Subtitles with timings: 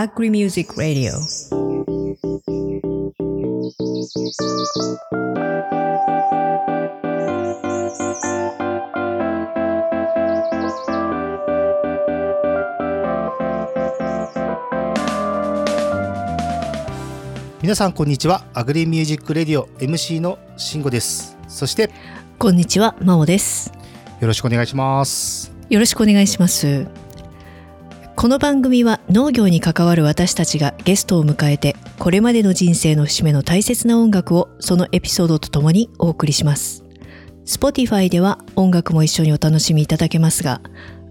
[0.00, 1.10] Agri Music Radio.
[17.60, 21.90] 皆さんこんにちはアグリミュージックレディオ MC の慎吾ですそして
[22.38, 23.72] こんにちは真央です
[24.20, 26.86] よろしくお願いしますよろしくお願いします
[28.18, 36.82] この番組は農業に関わる私たちがゲストを迎えてこれまでの人生の節目の大切な音楽をそのエピソードとともにお送りします。
[37.46, 40.60] Spotify では音楽も一緒にお楽しみいただけますが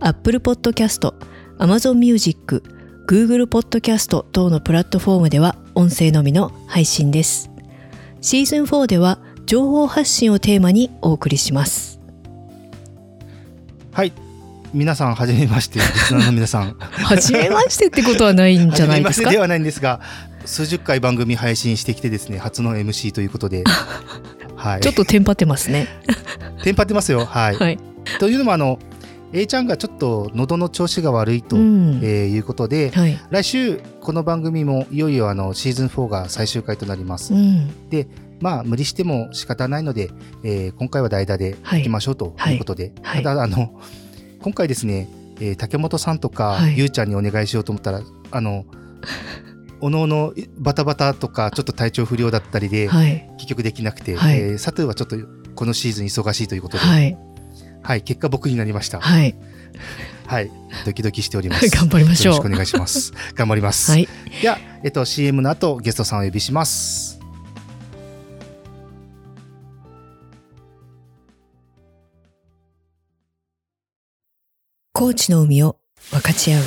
[0.01, 1.13] Apple Podcast、
[1.59, 2.61] Amazon Music、
[3.07, 7.49] Google Podcast 等のプラットフォームでは音声のみの配信です。
[8.19, 12.01] シーズン4では情報発信をテーマにお送りします。
[13.93, 14.26] はい。
[14.73, 16.73] 皆さんはじめましてリスナーの皆さん。
[16.79, 19.29] 初めましてってことはないんじゃないですか？
[19.29, 20.01] ではないんですが
[20.45, 23.63] 数十回番組配信してきてですね初の MC ということで。
[24.55, 24.81] はい。
[24.81, 25.87] ちょっとテンパってますね。
[26.63, 27.25] テンパってますよ。
[27.25, 27.79] はい、はい。
[28.19, 28.79] というのもあの
[29.33, 31.99] A ちゃんがちょっと喉の調子が悪いと、うん。
[32.03, 33.17] えーいうことで、はい。
[33.29, 37.69] 来週この番組もいよいよあのシーズン4が最終回となります、うん。
[38.41, 40.11] まあ無理しても仕方ないので、
[40.43, 43.23] えー今回は代打ではいいきましょうということで、はい。
[43.23, 43.71] ただあの
[44.47, 45.09] 今回ですね、
[45.41, 47.99] えー竹本さんとか、はいゆうちゃんにお願いしようと思ったら
[48.31, 48.63] あの
[49.81, 55.17] おのおのバタバタとかちょっと体調不良だったりで、はい結局できなくて、はいえー佐藤はちょっと
[55.53, 57.17] このシーズン忙しいということで、はい
[57.83, 59.01] はい結果僕になりました。
[59.01, 59.35] はい
[60.27, 60.51] はい、
[60.85, 61.67] ドキドキしております。
[61.75, 63.11] 頑張りましょうよろしくお願いします。
[63.35, 63.91] 頑張ります。
[63.91, 64.07] はい
[64.41, 67.16] では、えっと、CM の後、ゲストさんをお呼びします。
[74.99, 75.77] 高知の海を
[76.09, 76.63] 分かち合う。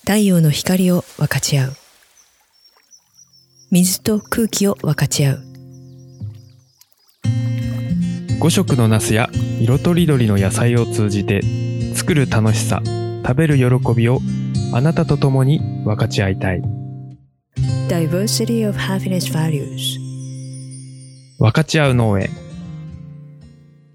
[0.00, 1.72] 太陽の光を分かち合う。
[3.70, 5.42] 水と空気を分かち合う。
[8.40, 9.30] 5色のナスや
[9.60, 11.42] 色とりどりの野菜を通じて
[11.94, 12.82] 作る楽しさ
[13.24, 14.18] 食べる喜びを
[14.72, 16.62] あなたと共に分かち合いたい。
[17.88, 20.00] Diversity of Happiness Values.
[21.38, 22.30] 分かち合う農園。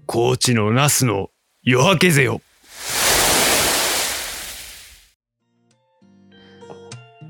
[0.06, 1.28] 高知のナスの
[1.70, 2.40] 夜明けぜよ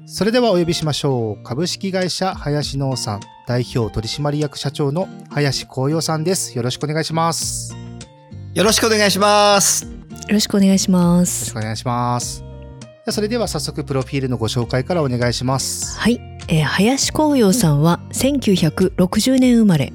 [0.06, 1.42] それではお呼びしましょう。
[1.42, 3.18] 株式会社林農産
[3.48, 6.56] 代表取締役社長の林光陽さんです。
[6.56, 7.74] よろしくお願いします。
[7.74, 7.78] よ
[8.54, 9.86] よろしくお願いします。
[9.86, 9.90] よ
[10.28, 12.44] ろしくお願いしまろすしくお願いします。
[13.10, 15.98] それでは早速プロフィールのご紹介からお願いします。
[15.98, 19.92] はい、えー林光陽さんは1960年生まれ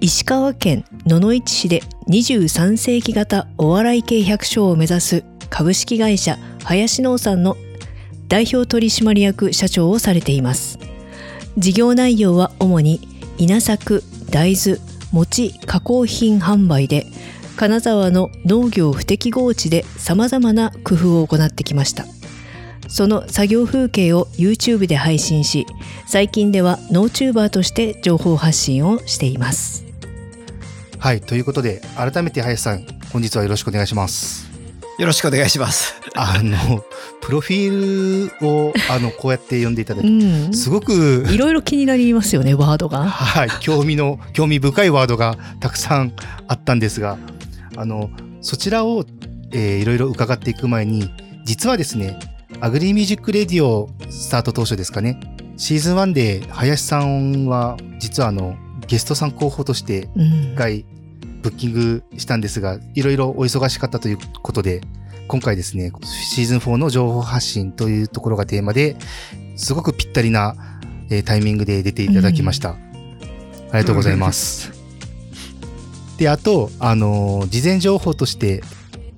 [0.00, 7.56] 石川県野々市市で23世紀型お笑い系百姓を目指す株式会社林農産の
[8.28, 10.78] 代表取締役社長をされています。
[11.56, 13.00] 事業内容は主に
[13.38, 14.78] 稲作大豆
[15.10, 17.06] 餅加工品販売で
[17.56, 22.04] 金沢の農業不適合地でさまざまな工夫を行ってきました。
[22.88, 25.66] その作業風景を YouTube で配信し
[26.06, 29.88] 最近ではノーチューバーとして情報発信をしています
[30.98, 34.50] はい、ということで、改めて林さん、本日はよろしくお願いします。
[34.98, 35.94] よろしくお願いします。
[36.16, 36.84] あの、
[37.20, 46.12] プロフィールを、あの、こうやって読んでいただき、うんすごく、いろいろ気になりますよねワードがはい、興味の、興味深いワードがたくさん
[46.48, 47.16] あったんですが、
[47.76, 48.10] あの、
[48.40, 49.04] そちらを、
[49.52, 51.08] えーいろいろ伺っていく前に、
[51.44, 52.18] 実はですね、
[52.60, 55.20] アグリーミュージックレディオスタート当初ですかね、
[55.56, 58.56] シーズン1で林さんは、実はあの、
[58.88, 60.84] ゲストさん候補としてうん一回
[61.42, 64.80] ブッキングしたんですが、いろいろお忙しかったということで、
[65.28, 68.96] 今回ですね、シーズン4の情報発信というところがテーマで、
[69.54, 70.56] すごくぴったりな、
[71.10, 72.70] えータイミングで出ていただきました。
[72.70, 72.76] あ
[73.66, 74.72] りがとうございます。
[76.16, 78.64] で、あと、あのー事前情報として、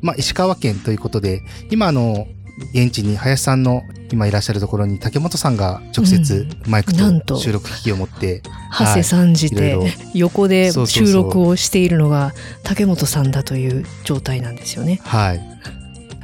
[0.03, 2.27] まあ、石川県ということで、今、あの、
[2.73, 3.83] 現地に林さんの
[4.13, 7.35] 今いらっしゃるところに竹本さんが直接マイクなんと。
[7.35, 8.43] と収録機器を持って、
[8.79, 9.93] 長谷さんじていろいろ。
[10.15, 15.01] 横で収録をしているのが竹本さんだという状態なんですよね。
[15.05, 15.41] はい。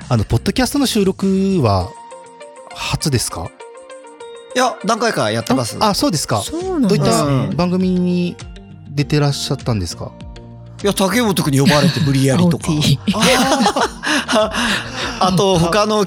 [0.08, 1.90] あの、ポッドキャストの収録は
[2.70, 3.50] 初ですか？
[4.54, 5.76] いや、何回かやってます。
[5.80, 6.42] あ、そうですか。
[6.42, 8.36] そうなんどういった番組に
[8.90, 10.12] 出てらっしゃったんですか？
[10.82, 12.68] いや、竹本君に呼ばれて無理やりとか。
[15.20, 16.04] あと、他の、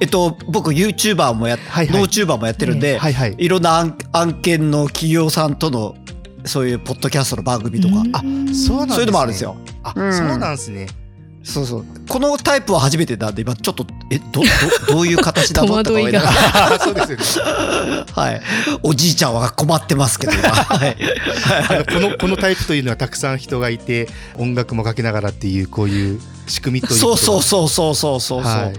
[0.00, 3.34] えっと、僕 YouTuber もやっ、はいはいノーチューバーもやってるんで、はいはい。
[3.38, 5.96] いろんな案案件の企業さんとの
[6.44, 8.20] そういうポッドキャストの番組とか、あ
[8.52, 9.56] そうなんねそういうのもあるんですよ。
[9.82, 10.86] あ、うんそうなんですね。
[11.44, 11.84] そうそう。
[12.08, 16.30] このタイプは初めてなんで、今ちょっと、え、ど、ど、どういう形だのとか 思なが
[16.80, 18.04] そうですよね。
[18.16, 18.42] らはい。
[18.82, 20.48] おじいちゃんは困ってますけど、今。
[20.50, 20.96] はい。
[21.68, 28.42] あのこのこのタイプというのはたくさん人がいて音楽もかけながらっていうこういう仕組みというそうそううそうそうそうそう。
[28.42, 28.64] はい。
[28.64, 28.74] はい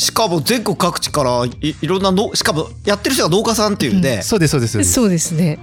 [0.00, 4.92] しかも全国各地からいいろんなの、しかもやってる人が農家さんっていうんで、そうですそうですそうです。
[4.94, 5.58] そうですね。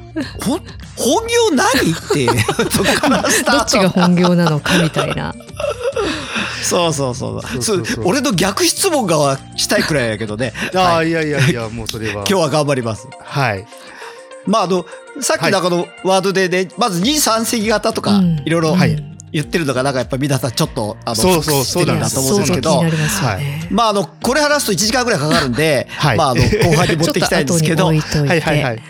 [0.46, 0.60] ほん
[0.96, 2.28] 本業何って、
[2.72, 3.58] そこからスタート。
[3.58, 5.34] どっちが本業なのかみたいな。
[6.62, 7.42] そうそうそう。
[7.42, 7.86] そうそうそう。
[7.96, 10.54] そう俺の逆質問がしたいくらいやけどね。
[10.76, 11.10] ああ、はい。
[11.10, 12.14] い、やいやいやもうそれは。
[12.14, 13.08] 今日は頑張ります。
[13.24, 13.66] はい。
[14.46, 14.86] まああの
[15.20, 18.44] さっきのあのワードでね、まず二三席型とかうん。
[18.46, 22.92] いろいろはい言ってるのがなんかやっぱ皆さんちょっとあのそうそうしてるんだと思うんですけどね、
[23.70, 26.18] まああのこれ話すと1時間ぐらいかかるんで、はい。
[26.18, 28.82] まああの後半に持っていきたいんですけど はいはいはい。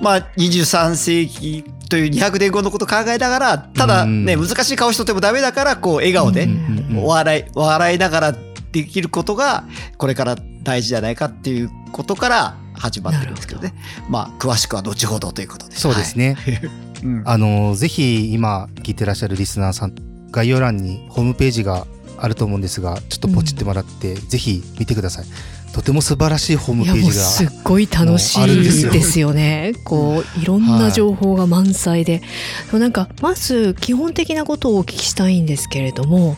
[0.00, 4.48] まあ23世紀という200年後のことを考えながらただねうん。
[4.48, 6.48] 難しい顔しとってもダメだからこう笑顔で
[6.94, 8.34] 笑い笑いながら
[8.72, 9.64] できることが
[9.98, 13.74] これから大事じゃないかっていうことから始まってるんですけどね。
[14.08, 15.76] まあ詳しくは後ほどということで。
[15.76, 16.60] そうですね、はい。
[17.04, 17.22] うん。
[17.24, 19.94] あのぜひ今聞いてらっしゃるリスナーさん
[20.32, 21.86] 概要欄にホームページが
[22.18, 25.24] あると思うんですがちょっとポチってもらって、ぜひ見てください。
[25.72, 29.72] とても素晴らしいホームページがすっごい楽しいですよね。
[29.84, 32.24] こういろんな情報が満載で、で
[32.72, 36.36] もなんかまず基本的なことをお聞きしたいんですけれども、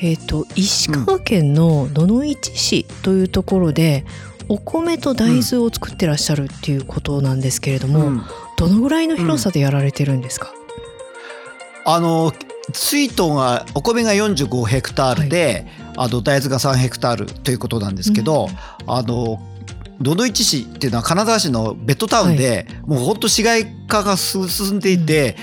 [0.00, 4.04] えっ、と石川県の野々市市というところで、
[4.48, 8.22] お米と大豆を作ってらっしゃるっていうことなんですけれども、うん。
[8.56, 10.52] どのぐらいの広さでやられてるんですか？
[11.86, 12.32] あの
[12.72, 18.48] 水筒がお米が45ヘクタールで、あの大豆が3ヘクタールということなんですけど、
[18.86, 19.42] あの
[20.00, 25.36] 野々市市っていうのは金沢市のベッドタウンで、もうほんと市街化が進んでいて、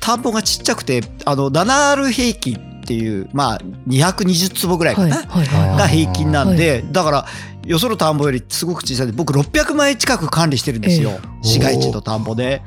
[0.00, 3.58] 田んぼがちっちゃくてあの 7R 平均っていうまあ
[3.88, 5.26] 220坪ぐらいかな、はい。
[5.26, 5.46] はい。
[5.46, 5.76] はい。
[5.78, 5.88] がはい。
[5.88, 7.26] 平均なんで、だから
[7.68, 12.62] よその田んぼよりすごく小さいんで僕600枚近く管理してるんですよ、え市街地の田んぼで。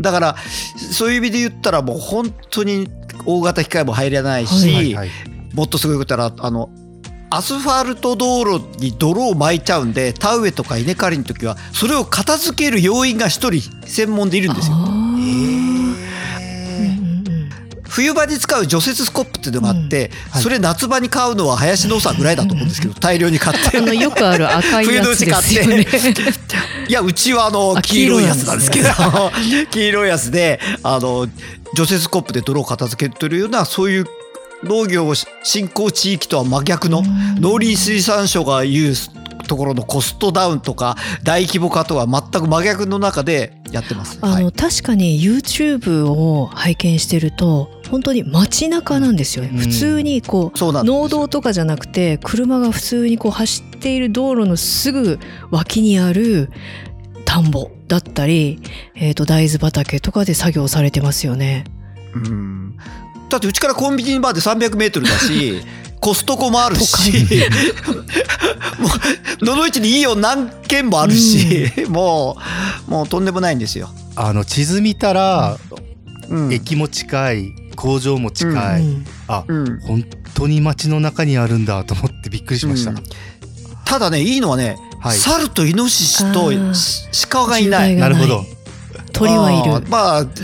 [0.00, 0.36] だから
[0.92, 2.88] そういう意味で言ったらもう本当に
[3.26, 5.08] 大型機械も入れないし、ははいはい
[5.52, 6.70] もっとすごいことはあの
[7.30, 14.76] アスファルト道路に泥を巻いちゃうんで田植えとか稲刈りの時はそれを片付ける要員が一人専門でいるんですよ。
[17.90, 20.42] 冬場に使う除雪スコップっていうのがあって、はい。
[20.42, 23.96] それ夏場に買うのは林農さんぐらいだと思うんですけど 大量に買って。
[23.96, 25.86] よくある赤いやつですよね。
[26.88, 28.90] いやうちはあのあ黄色いやつなんですけど
[29.70, 31.26] 黄色いやつで あの
[31.74, 34.06] 除雪スコップで泥を片付けてるようなそういう
[34.64, 37.02] 農業を振興地域とは真逆の
[37.40, 38.94] 農林水産省が言う
[39.50, 44.20] ところのコストダウンとか大規模化とは全く真逆の中でやってます。
[44.22, 44.52] あの、はい。
[44.52, 49.58] 確かに YouTube を拝見してると本当に街中なんですよね、うん。
[49.58, 55.18] 普通にこう農道とかじゃなくて車が普通にこう走っている道路のすぐ
[55.50, 56.52] 脇にある
[57.24, 58.60] 田んぼだったり、
[58.94, 61.64] えー、と大豆畑とかで作業されてますよね。
[62.14, 62.76] うん。
[63.28, 65.62] だってうちからコンビニまで300メートルだし
[66.00, 67.12] コストコもあるし
[68.78, 68.88] も
[69.42, 72.36] う野々市にいいよ何軒もあるし、も
[72.88, 73.90] うもうとんでもないんですよ。
[74.16, 75.58] あの地図見たら、
[76.28, 76.52] うん。
[76.52, 79.04] 駅も近い工場も近い、うん。
[79.28, 79.80] あうん。
[79.80, 80.04] 本
[80.34, 82.96] 当に街の中にあるんだと思ってびっくりしました、うん。
[83.84, 85.18] ただねいいのはね、はい。
[85.18, 86.50] 猿とイノシシと
[87.28, 87.96] 鹿がいない。
[87.96, 88.44] なるほど。
[89.12, 89.86] 鳥はいる。
[89.88, 90.42] まあと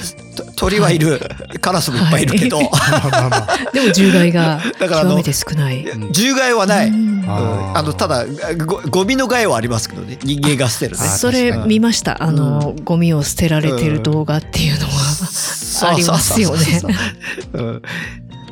[0.57, 1.21] 鳥はいる、
[1.61, 2.71] カラスもいっぱいいるけど、でも
[3.93, 5.85] 獣害がだからあの極めて少ない。
[5.87, 6.13] うん。
[6.13, 6.93] 獣害はない。
[7.29, 8.25] あのただ
[8.65, 10.19] ごゴミの害はありますけどね。
[10.23, 10.99] 人間が捨てるね。
[11.03, 12.23] あそれ見ました。
[12.23, 14.93] あの、ゴミを捨てられてる動画っていうのは、
[15.91, 16.81] ありますよね。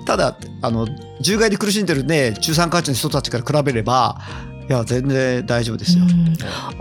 [0.06, 0.86] ただあの
[1.18, 4.20] 獣害で苦しんでるね中産階級の人たちから比べれば
[4.68, 6.04] いや全然大丈夫ですよ。
[6.04, 6.36] うん。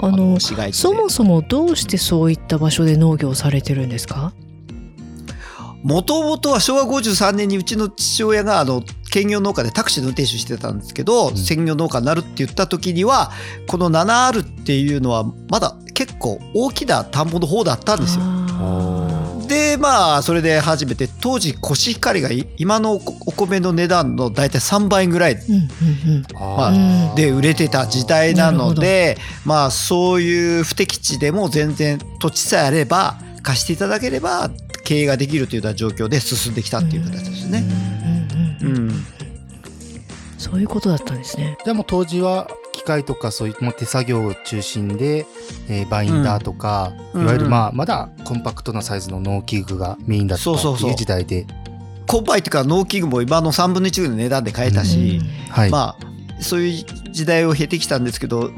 [0.05, 4.33] あの市街地でそもそもどうしてそういった場所で農業をされてるんですか？
[5.83, 11.37] もともとは昭和53年にうちの父親があの兼業農家でタクシーの運転手してたんですけど、ん。
[11.37, 13.31] 専業農家になるって言った時には
[13.67, 18.23] この 7R っていうのはまだ結構大きな田んぼの方だったんですよ。
[18.25, 19.03] あ
[19.47, 25.37] でまあそれで初めて当時コシヒカリがい今のお米の値段の大体3倍ぐらい
[26.33, 34.49] まあうんで売れてた時代なのでまあそういう不適地でも全然土地さえあれば貸していただければ
[34.83, 37.63] 経営ができるというような状況で進んできたっていう形ですね。
[38.61, 39.05] うんうんうんうん、
[40.37, 41.57] そういうことだったんですね。
[41.63, 45.25] じゃあもう当時は機械とかそういうもう手作業を中心で、
[45.69, 47.23] えーバインダーとか、うん。
[47.23, 47.51] いわゆるうん。
[47.51, 50.91] まあまだコンパクトなサイズの農機具がメインだったそうそうそう。
[50.91, 51.45] っていう時代で、
[52.07, 55.69] コンパイっていうか農機具も今の3分の1ぐらいの値段で買えたし、はい。
[55.69, 58.51] まあそういう時代を経てきたんですけど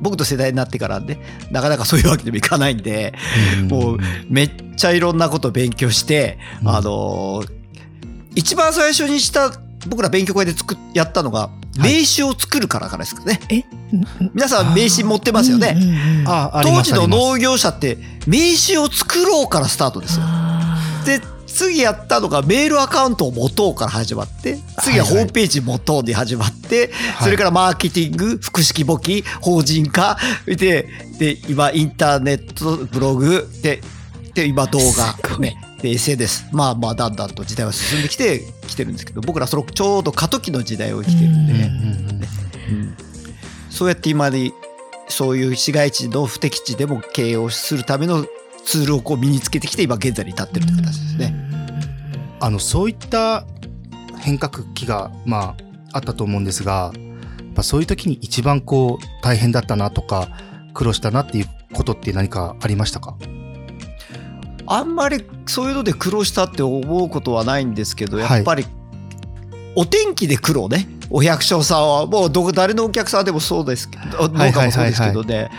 [0.00, 1.18] 僕と世代になってからね
[1.50, 3.14] なかなかそういうわけにもいかないんで
[3.60, 3.68] うん。
[3.68, 3.98] もう
[4.28, 6.68] めっちゃいろんなこと勉強して、うん。
[6.68, 7.56] あのー
[8.36, 9.50] 一番最初にした
[9.88, 13.40] 僕ら勉強会で作っやったのが名刺を作るからからですかね、
[14.34, 15.76] 皆さん名刺持ってますよね、
[16.26, 20.26] 当時の農業者って名刺を作ろうからスタートですよ。
[21.04, 21.20] で
[21.56, 26.90] 次やったのがメールアカウントを持とうから始まって次はホームページ持とうで始まって
[27.22, 30.86] それからマーケティング複式簿記法人化で
[31.18, 33.80] で今インターネットブログで
[34.34, 42.26] で今動す画ねで SNS まあまあだんだんと時代は進んできてきてるんですけど僕らそのちょうど過渡期の時代を生きてるんで
[43.70, 44.52] そうやって今に
[45.08, 48.26] そういう市街地の不適地でも経営をするための
[48.66, 51.34] ツールをこう身につけてきて今現在に至ってるって形ですね。
[52.40, 53.46] あの、そういった
[54.18, 55.56] 変革期が、まあ、
[55.92, 57.00] あったと思うんですが、や
[57.44, 60.28] っぱそういう時に一番こう、大変だったなとか、
[60.74, 63.16] 苦労したなっていうことって何かありましたか？
[64.66, 68.30] あんまりそういうので苦労したって思うことはないんですけどはい。
[68.36, 68.66] やっぱり
[69.74, 70.86] お天気で苦労ね。
[71.08, 75.50] お百姓さんはもうどこ誰のお客さんでもそうですけど農家もそうですけどね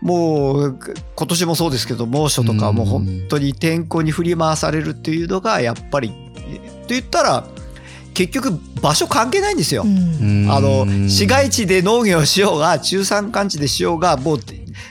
[0.00, 0.78] もう
[1.14, 6.12] 今年もそうですけど猛暑とかうんもう本当に天候に振り回されるっていうのがやっぱりっ
[6.86, 7.46] て言ったら
[8.14, 9.82] 結局場所関係ないんですよ。
[9.82, 9.86] あ
[10.60, 14.38] の市街地で農業をしようが中山間地でしようがもう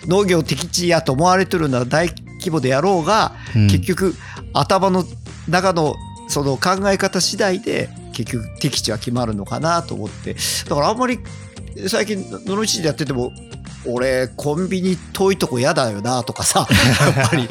[0.07, 2.07] 農業適地やと思われてるのは大
[2.39, 4.15] 規模でやろうが、結局
[4.53, 5.03] 頭の
[5.47, 5.95] 中の
[6.27, 10.35] その考え方次第で結局適地は決まるのかなと思って。
[10.67, 11.19] だからあんまり
[11.87, 13.31] 最近野々市でやってても
[13.93, 16.67] 俺コンビニ遠いとこ嫌だよなとかさ
[17.15, 17.49] やっぱり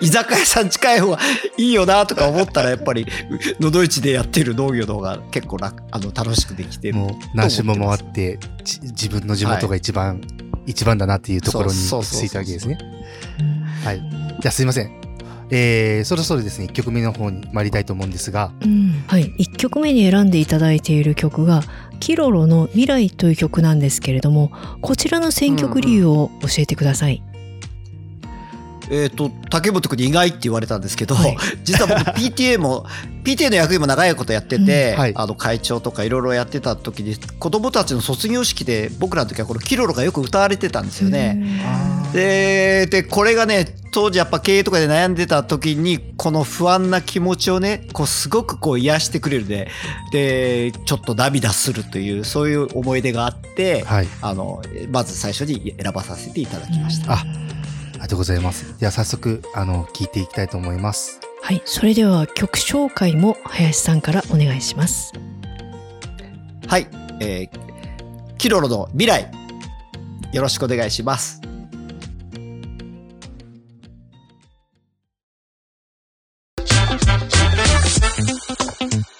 [0.00, 1.18] 居酒屋さん近い方が
[1.56, 3.06] いいよなとか思ったらやっぱり
[3.60, 10.20] 野々市でやってる農業の方が結構楽あの楽しくできてるもう何周も回ってち自分の地元が一番、
[10.66, 12.78] 一番だなっていうところにそうそうそうそうついたわけですね。
[13.84, 14.00] はい。
[14.40, 15.05] じゃあすいません。
[15.50, 19.04] えー、そろそろですね、1曲目の方に参りたいと思うんですが、うん。
[19.06, 21.62] はい、1曲目に選んでいただいている曲が
[22.00, 24.50] 「キロロの未来」という曲なんですけれども
[24.80, 27.22] こちらの選曲理由を教えてください。
[28.90, 32.86] えっ、と竹本君に意外って言われたんですけど、はい 実は僕 PTA も
[33.24, 41.42] PTA の役員も長いことやってて、うんはいあの会長とかいろいろやってた時に子供たちの卒業式で僕らの時はこのキロロがよく歌われてたんですよね。
[42.12, 49.68] ででこれがね当時やっぱ経営とかで悩んでた時にこの不安な気持ちをねこうすごくこう癒してくれるで
[50.12, 54.08] でちょっと涙するというそういう思い出があって、はい。
[54.20, 57.14] あのまず最初に選ばさせていただきました。
[57.14, 57.55] ああ
[57.96, 58.78] りがとうございます。
[58.78, 61.20] では早速、あの、聞いていきたいと思います。
[61.42, 65.12] はい、それでは曲紹介も林さんからお願いします。
[66.66, 66.88] はい、
[67.20, 67.66] えー
[68.38, 69.30] キロロの未来
[70.32, 71.40] よろしくお願いします。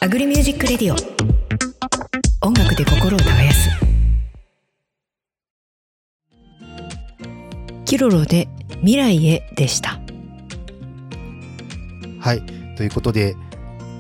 [0.00, 3.86] アグリミュージックレディオ音楽で心を耕す
[7.97, 8.47] Kiroroで
[8.81, 9.99] 未来へでした。
[12.21, 12.43] はい。
[12.76, 13.35] ということで、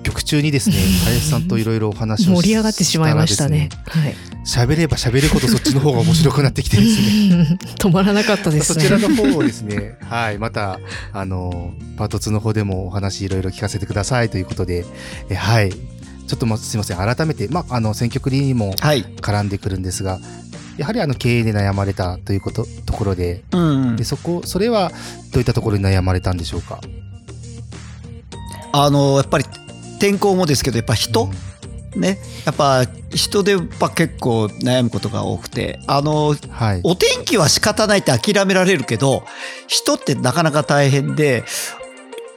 [0.02, 0.76] 曲中にですね、
[1.06, 3.70] 林さんといろいろお話を盛り上がってしまいましたね。
[3.86, 4.14] はい。
[4.44, 7.58] 喋れば喋るほどそっちの方が面白くなってきてですね。
[7.80, 8.82] 止まらなかったですね。
[8.82, 10.78] そちらの方をですね、はい、また、
[11.14, 14.84] あの、パート2の方でもお話いろいろ聞かせてくださいということで、
[15.30, 15.70] えはい。
[15.70, 20.20] ちょっとま、すいません、改めて、まあ、あの、選曲理にもはい、絡んでくるんですが、
[20.76, 23.96] やはりあの、経営で悩まれたということ、ところで、うん。
[23.96, 24.90] で、そこ、それは
[25.32, 26.80] どういったところに悩まれたんでしょうか？
[28.72, 29.44] あのやっぱり
[29.98, 31.30] 天候もですけどやっぱ人、
[31.94, 32.18] ね？
[32.44, 35.80] やっぱ人でやっぱ結構悩むことが多くて。
[35.86, 36.80] あのはい。
[36.84, 39.24] お天気は仕方ないって諦められるけど
[39.66, 41.44] 人ってなかなか大変で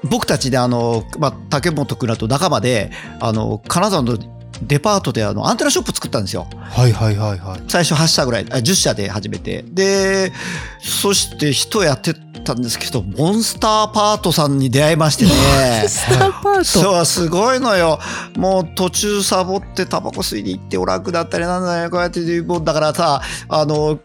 [0.03, 4.17] 僕たちであの、まあ、竹本君らと仲間であの金沢の
[4.61, 6.47] デパートであのアンテナショップ作ったんですよ。
[6.59, 7.61] はいはいはいはい。
[7.67, 10.31] 最初8社ぐらいあ10社で始めてで
[10.79, 17.99] そして人やってたんですけどモンスターパートさんに出会いましてねスターパートそうすごいのよ
[18.37, 23.99] もう途中サボってタバコ吸いに行っておらんくなったりなんだよこうやってもうだからさあの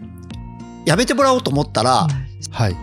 [0.85, 2.07] やめてもらおうと思ったら、
[2.51, 2.77] はい。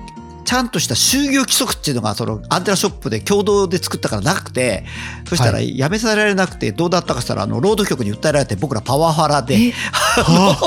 [0.51, 4.83] ちゃんとした就業規則っていうのがそのアンテナショップで共同で作ったからなくて
[5.25, 9.73] そしたらはやめさせられなくてどうだったかしたらあの労働局に訴えられて僕らパワハラでえ？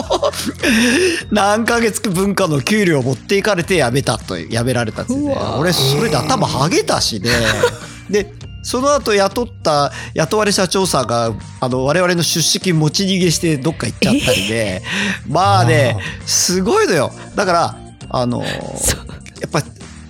[1.30, 5.36] 何ヶ月分かの給料を持っていかれて辞めたと辞められたんですよね。
[5.58, 7.30] 俺それで頭はげたしね。
[8.08, 14.82] でその後雇った雇われ社長さんがあの我々の出資金持ち逃げしてどっか行っちゃったりで
[15.28, 17.12] まあねすごいのよ。
[17.34, 17.76] だから
[18.08, 18.42] あの
[18.78, 19.62] そうやっぱ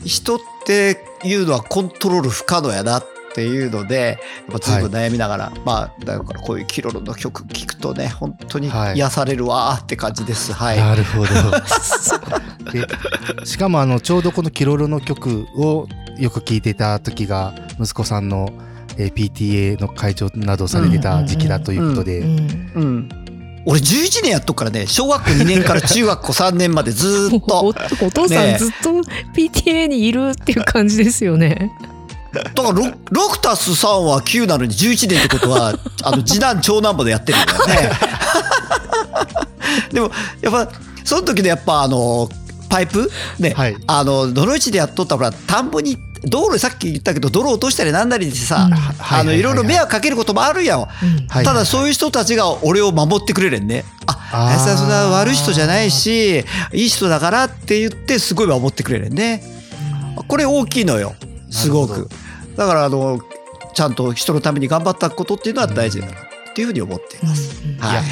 [0.05, 8.97] 人っていうのはコントロール不可能やなっていうのでやっぱずいぶん悩みながら、まあだからこういうキロロの曲聴くとね本当にはい。
[8.97, 10.53] 癒されるわーって感じです。
[10.53, 11.27] はい、なるほど。
[12.71, 12.87] で
[13.45, 18.53] しかもあのちょうどこのキロロの曲をよく聴いていた時が息子さんの、
[18.97, 22.23] えー PTA の会長などをされてた時期だということで、
[23.67, 28.91] 俺11年やっとくからね小学校2年から中学校3年までずーっ おとお父さねんずっと
[29.35, 31.73] PTA にいるっていう感じですよね。
[32.33, 37.99] だから 6, 6たす3は9なのに11年ってことはあの次男長男までやってるんだよね。
[39.93, 40.11] でも
[40.43, 40.69] やっぱ
[41.05, 42.29] その時のやっぱあの
[42.75, 43.09] パイプ？
[43.39, 50.89] ね、はいあのどの位置でやっとったらほら田んぼに道路さっき言ったけど泥落としたりなんだりしてさ、うんあのいろいろ迷惑かけることもあるやん。
[51.29, 53.85] ただそういう人たちが俺を守ってくれるんね。
[54.07, 59.43] あ、林さんそんな悪い人じゃないし、いい人だからって言ってすごい守ってくれるんね。
[60.27, 61.15] これ大きいのよ。
[61.51, 62.09] すごく。
[62.57, 63.21] だからあの、
[63.75, 66.17] ちゃんと人のために頑張ったことっていうのは大事だなっ
[66.55, 67.61] ていうふうに思っています。
[67.63, 68.03] うんはい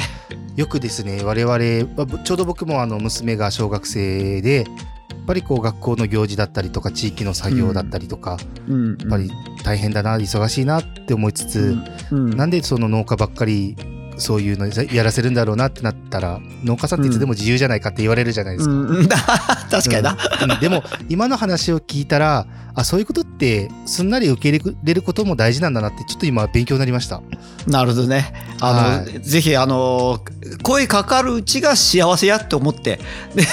[0.55, 4.65] よくですね我々まあちょうど僕もあの娘が小学生で
[5.09, 8.97] やっぱりこう学校の行事だったりとか地域の作業だったりとか、うん。
[8.97, 9.31] やっぱり
[9.63, 11.77] 大変だな忙しいなって思いつつ、
[12.11, 13.77] うん、なんでその農家ばっかり
[14.23, 18.73] そういうのやらせるんだろうなってなったら農家さんっていつでも自由じゃないかって言われるじゃないですか。
[18.73, 19.07] うんうん
[19.69, 20.17] 確かにな。
[20.41, 27.21] うんうんでも今の話を聞いたらあそういうことってすんなり受け入れることも大事なんだなってちょっと今勉強になりました。
[27.67, 28.33] なるほどね。
[28.61, 30.21] あの、はいぜひあの、
[30.63, 32.99] 声かかるうちが幸せやって思って、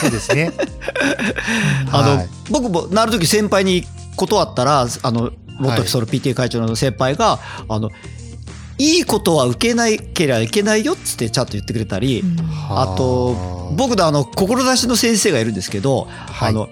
[0.00, 0.52] そうですね。
[1.90, 3.84] あの、はい僕もなる時先輩に
[4.16, 7.90] 断ったらあの元その PTA 会長の先輩が、あの
[8.80, 9.84] いいことは受けな
[10.14, 12.24] ければいけないよっつってちゃんと言ってくれたり、
[12.70, 13.34] あと
[13.76, 16.48] 僕のあの志の先生がいるんですけど、はい。
[16.48, 16.70] あの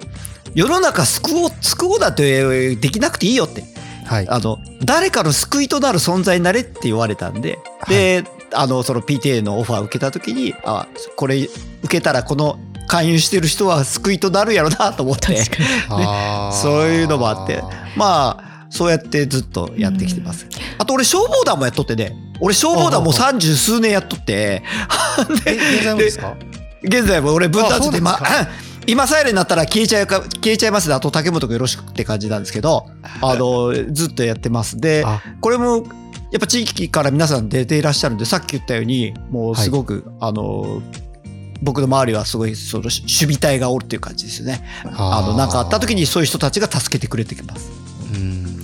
[0.55, 3.63] 世の中救おう救おうだってできなくていいよって。
[4.07, 4.29] はい。
[4.31, 11.51] あの誰かの救いとなる存在になれって言われたんで、であのその PTA のオファーを受けた時にあこれ受
[11.89, 15.35] けたらこの勧誘してる人は救いとなるやろなと思って。
[15.35, 15.69] 確かに。
[16.07, 16.57] あー。
[16.57, 17.63] そういうのもあって。
[17.97, 20.47] まあそうやってずっとやってきてます。
[20.79, 22.15] あと俺消防団もやっとってね。
[22.41, 24.63] 俺消防団もう三十数年やっとって。
[25.47, 26.37] え 現在もですか？
[26.83, 28.19] 現在も俺分担して今
[28.87, 30.89] 今サイレンになったら消えちゃうか消えちゃいます。
[30.89, 32.87] ねあと竹本がよろしくって感じなんですけど
[33.21, 34.79] あのずっとやってます。
[34.79, 35.21] であ。
[35.41, 35.85] これも
[36.31, 40.83] やっぱ地域から皆さん出ていらっしゃるんでさっき言ったようにもうすごく、あの
[41.63, 44.63] 僕の周りはすごいその守備隊がおるっていう感じですよね。
[44.97, 47.71] あのなんかあった時にそういう人たちが助けてくれてきます。
[48.15, 48.58] うん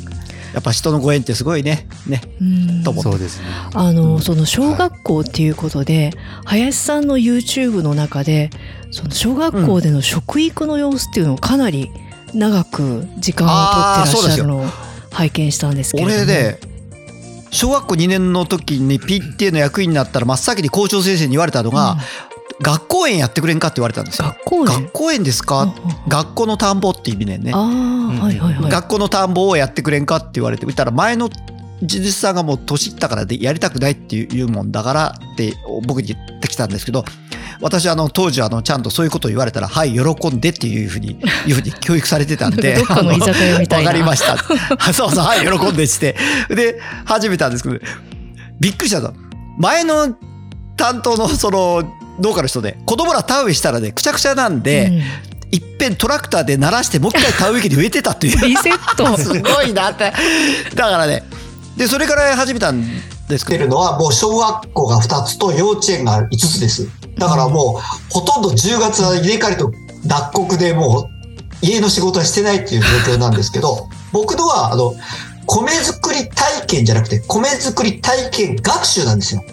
[0.54, 1.88] やっぱ人のご縁ってすごいね。
[2.06, 2.22] ね。
[2.40, 2.82] うん。
[2.84, 3.10] と思って。
[3.10, 3.46] そうですね。
[3.74, 6.12] あのその小学校っていうことで、
[6.44, 8.50] 林さんの YouTube の中で
[8.92, 11.90] その小学校での食育の様子っていうのをかなり
[12.32, 14.66] 長く時間を取ってらっしゃるのを
[15.10, 16.16] 拝見したんですけれども。
[16.16, 16.60] 俺で
[17.50, 21.98] 小学校2年の時に PTA の役員になったら真っ先に校長先生に言われたのが、
[22.60, 24.28] 学校園やってくれんかって言われたんですよ。
[24.28, 24.64] 学校園？
[24.66, 25.74] 学校園ですか？
[26.08, 27.36] 学校の田んぼって意味ね。
[27.36, 27.52] んね。
[27.52, 28.70] ああはいはいはい。
[28.70, 31.28] 学校の田んぼをやってくれんかって言われて言ったら前の
[31.82, 35.54] 地主さんがもう年いったからでやりたくないっていうもんだからって
[35.86, 37.04] 僕に言ってきたんですけど
[37.60, 44.38] 私はあの当時あのちゃんとそういうことを言われたらはい喜んでっていうふうにいうふうに教育されてたんでなんかりました。
[44.94, 46.16] そうそうはい喜んでして。
[46.48, 47.78] で始めたんですけど
[48.60, 49.12] びっくりしたの。
[49.58, 50.14] 前の
[50.76, 51.82] 担当のその
[52.20, 55.02] 農家の人で子供ら田植えしたらねくちゃくちゃなんで、うん
[55.54, 60.12] いっぺんトラクターで鳴らしてもう一回田植え機で植えてたっていうリセット すごいなって。
[60.74, 61.22] だからね。
[61.76, 62.84] で、それから始めたん
[63.28, 63.58] ですけど。
[63.58, 66.88] てるのはもう小学校が2つと幼稚園が5つです。
[67.18, 69.70] だからもうほとんど10月は入れ替えと
[70.04, 74.96] 脱穀でもう家の仕事はしてないっていう状況なんですけど、僕のはあの
[75.46, 79.44] 米作り体験じゃなくて米作り体験学習なんですよ。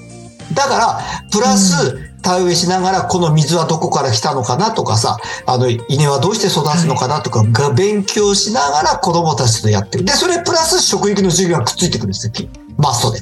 [0.54, 10.06] だから、プラス、田植えしながら、この水はどこから来たのかなとかさ、あの、稲はどうして育つのかなとかが勉強しながら子供たちとやってる。
[10.06, 12.34] で、それプラス食育の授業がくっついてくるんですよ。
[12.78, 13.20] マストで。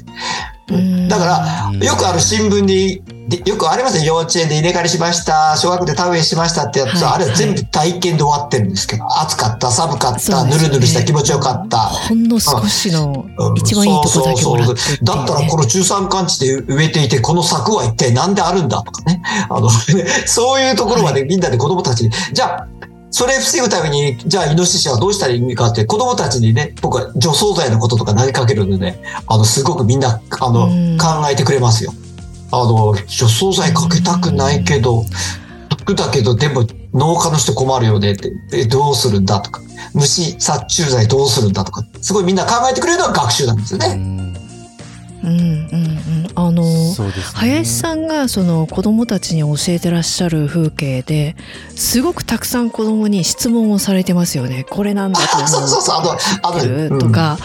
[0.70, 1.08] うん。
[1.08, 1.80] だから、うん。
[1.80, 4.04] よくある新聞に、でよくありますね。
[4.04, 5.56] 幼稚園で稲刈りしました。
[5.56, 7.22] 小学で田植えしましたってやつは、はい。
[7.22, 10.50] あれは全部体験で終わってるんですけど、暑かった、寒かった、ね。
[10.50, 11.78] ぬるぬるした気持ちよかった。
[11.78, 13.56] ほんの少しのうん。
[13.56, 14.74] 一番いいとこだけもらっね。
[15.02, 19.22] だったらこの中山間地で植えていて、この柵は一体何であるんだとかね。
[19.48, 19.70] あの、
[20.26, 22.66] そういうところまでみんなで子供たちに、じゃあ、
[23.10, 30.98] それ防ぐために、じゃあイノシシはどうしたらいいかって、子供たちにね、僕は除草剤のこととか投げかけるのでね、あの、すごくみんな、あの、うん。
[30.98, 31.92] 考えてくれますよ。
[32.52, 35.04] あの、除草剤かけたくないけど、
[35.94, 39.60] だけど、でも農家の人困るよねって、えどうするんだとか、
[39.94, 44.40] 虫殺虫剤どうするんだとか、すごいみんな考えてくれるのが学習なんですよね。
[45.22, 46.26] うんうんうんうん。
[46.34, 46.94] あの、ね。
[47.34, 51.36] 林さんがその子供たちに教えてらっしゃる風景で
[51.70, 54.64] すごくたくさん子供に質問をされてますよね。
[54.68, 55.48] これなんだと思 う。
[55.48, 57.38] そうそうそう、とか、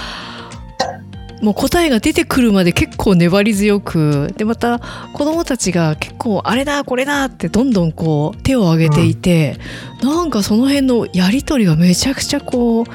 [1.41, 4.79] もう答えが出てくるまで結構粘り強くでまた
[5.13, 9.57] 子供たちが結構あれだこれだってどんどんこう手を挙げていて、
[10.01, 12.85] なんかその辺のやり取りがめちゃくちゃこう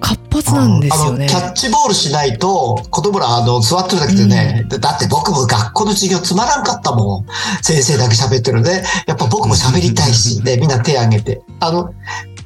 [0.00, 7.26] 活発なんですよねキャッチボールしないと、子供ら、あの、座ってるだけでね、でだって僕も学校の授業つまらんかったもん。
[7.62, 8.82] 先生だけ喋ってるね。
[9.06, 11.42] やっぱ僕も喋りたいし、で、みんな手挙げて。
[11.60, 11.92] あの、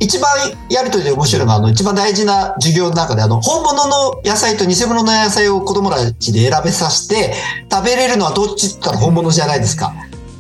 [0.01, 0.31] 一番
[0.69, 7.35] やりとりで面白いのが、あの、一番大事な授業の中で、あの、本物の野菜と偽物の野菜を子供たちで選べさせて、
[7.71, 9.95] 食べれるのはどっちって言ったら本物じゃないですか。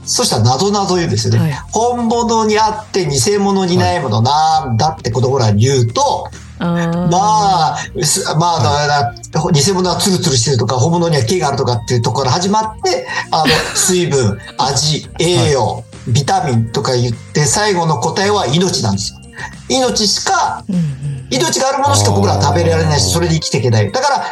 [0.04, 1.40] そしたら、なぞなぞ言うんですよね。
[1.40, 19.20] はい本物にあって偽物にないものなんだって子供らに言うと、あーまあ、すまあ、だから、偽物はツルツルしてるとか、本物には毛があるとかっていうところから始まって、あの、水分、味、栄養、ビタミンとか言って、最後の答えは命なんですよ。
[19.68, 23.90] 命しか、うんうん命があるものしか僕らは食べられないし、それで生きていけない。
[23.90, 24.24] だから、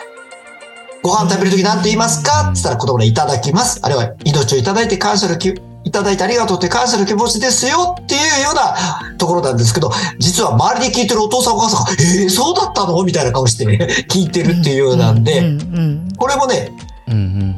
[1.02, 2.42] ご飯食べるとき何て言いますか？
[2.42, 3.80] って言ったら子供らいただきます。
[3.82, 5.54] あるいは命をいただいて感謝の気、
[5.84, 13.02] いただいてありがとうって感謝の気持ちですよっていうようなところなんですけど、実は周りで聞いてるお父さんお母さんが、えー、そうだったの？
[13.04, 15.42] みたいな顔してね、 聞いてるっていうようなんうで、
[16.16, 16.72] これもね、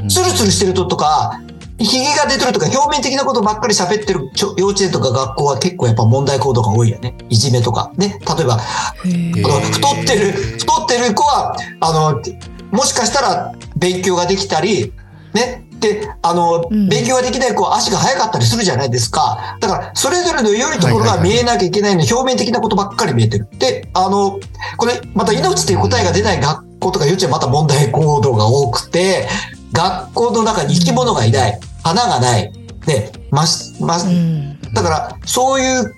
[0.08, 1.40] ツルツルしてるととか、
[1.78, 7.16] ひげが出てるとか、表面的なことばっかり喋ってる幼稚園とか学校は結構やっぱ問題行動が多いよね。
[7.28, 7.92] いじめとか。
[7.96, 8.20] ね。
[8.36, 12.22] 例えば、太ってる、太ってる子は、あの、
[12.70, 14.92] もしかしたら勉強ができたり、
[15.32, 15.64] ね。
[15.84, 19.56] で、あの、うん勉強ができない子は足が速かったりするじゃないですか。
[19.60, 23.48] だから、それぞれの良いところが見えなきゃいけないのに、表面的なことばっかり見えてる。
[23.58, 24.40] で、あの、
[24.76, 29.28] これ、また命っていう答えが出ない学校とか幼稚園また問題行動が多くて、
[29.72, 31.60] 学校の中に生き物がいない。
[31.82, 32.52] 花がない。
[32.86, 35.94] で、まし、まし、うんだから、そういう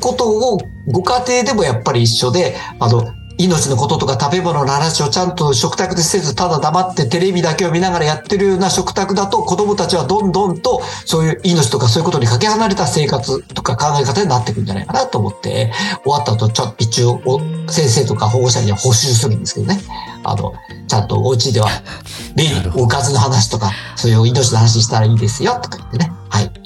[0.00, 3.04] ことをご家庭でもやっぱり一緒で、あの、
[3.46, 15.72] 命のこととか食べ物の話をちゃんと食卓でせず、ただ黙ってテレビだけを見ながらやってるような食卓だと、子供たちはどんどんと、そういう命とかそういうことにかけ離れた生活とか考え方になっていくんじゃないかなと思って、
[16.04, 19.80] 終わった後、ちょっと一応、お先生とか保護者には補習するんですけどね。
[20.22, 20.52] あの、
[20.86, 21.68] ちゃんとお家では、
[22.36, 26.12] ベリー、おかずの話とか、そういう命の話したらいいですよ、とか言ってね。
[26.28, 26.59] はい。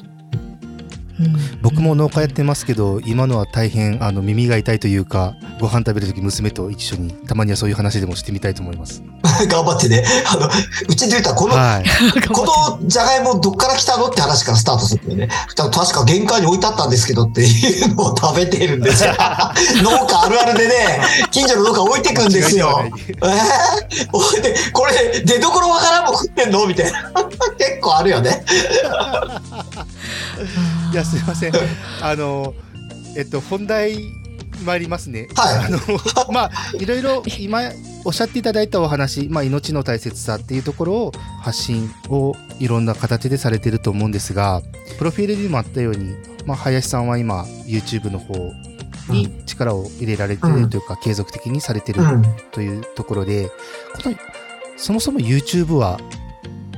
[1.20, 9.03] うん僕も農家やってますけど今のは大変あの耳が痛いというかご飯食べる時娘と一緒にたまにはそういう話でもしてみたいと思います。
[9.48, 10.05] 頑張ってね。
[10.27, 10.48] あの、
[10.88, 12.20] うちで言ったら、この、はい。
[12.29, 15.29] このじゃがいもどっから来たのって話からスタートするよね。
[15.57, 19.12] 確か玄関に置いてあったんですけどっていうのを食べてるんですよ。
[19.83, 21.00] 農家あるあるでね、
[21.31, 22.83] 近所の農家置いてくんですよ。
[22.85, 26.66] えー、 置いて、これ出所わからんもん食ってんの？
[26.66, 27.12] みたいな。
[27.59, 28.44] 結構あるよね。
[30.94, 31.52] いやすいません。
[32.00, 32.54] あの
[33.16, 33.98] えっと本題
[34.64, 35.26] 参りますね。
[35.35, 35.80] はいあの
[36.33, 37.62] まあいろいろ今
[38.04, 44.62] おっしゃっていただいたお話、まあ命の大切さっていうところを発信をいろんな形でされてると思うんですが、
[44.96, 46.14] プロフィールにもあったように、
[46.46, 48.52] まあ林さんは今 YouTube の方
[49.09, 52.24] に力を入れられてるというか、継続的にされてるうん。
[52.52, 53.50] というところで、
[54.00, 54.16] この
[54.76, 55.98] そもそも YouTube は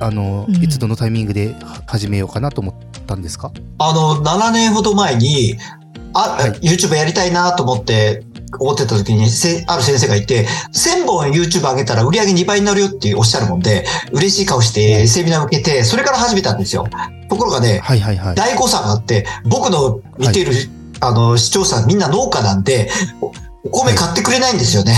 [0.00, 2.72] あの、うんいつどのタイミングでは始めようかなと思
[3.07, 3.53] ったんですか？
[3.79, 5.57] あの、7年ほど前に、
[6.12, 8.25] あ、はい YouTube やりたいなと思って、
[8.59, 16.87] 思ってた時に、せある先生がいて、1000本 YouTube 上げたら売り上げ2倍になるよっておっしゃるもんで、嬉しい顔してセミナー受けて、それから始めたんですよ。
[17.29, 18.35] ところがね、はいはいはい。
[18.35, 20.53] 大誤算があって、僕の見ている、
[21.01, 22.90] あの、視聴者みんな農家なんで、
[23.72, 24.94] おお米買ってくれないんですよね。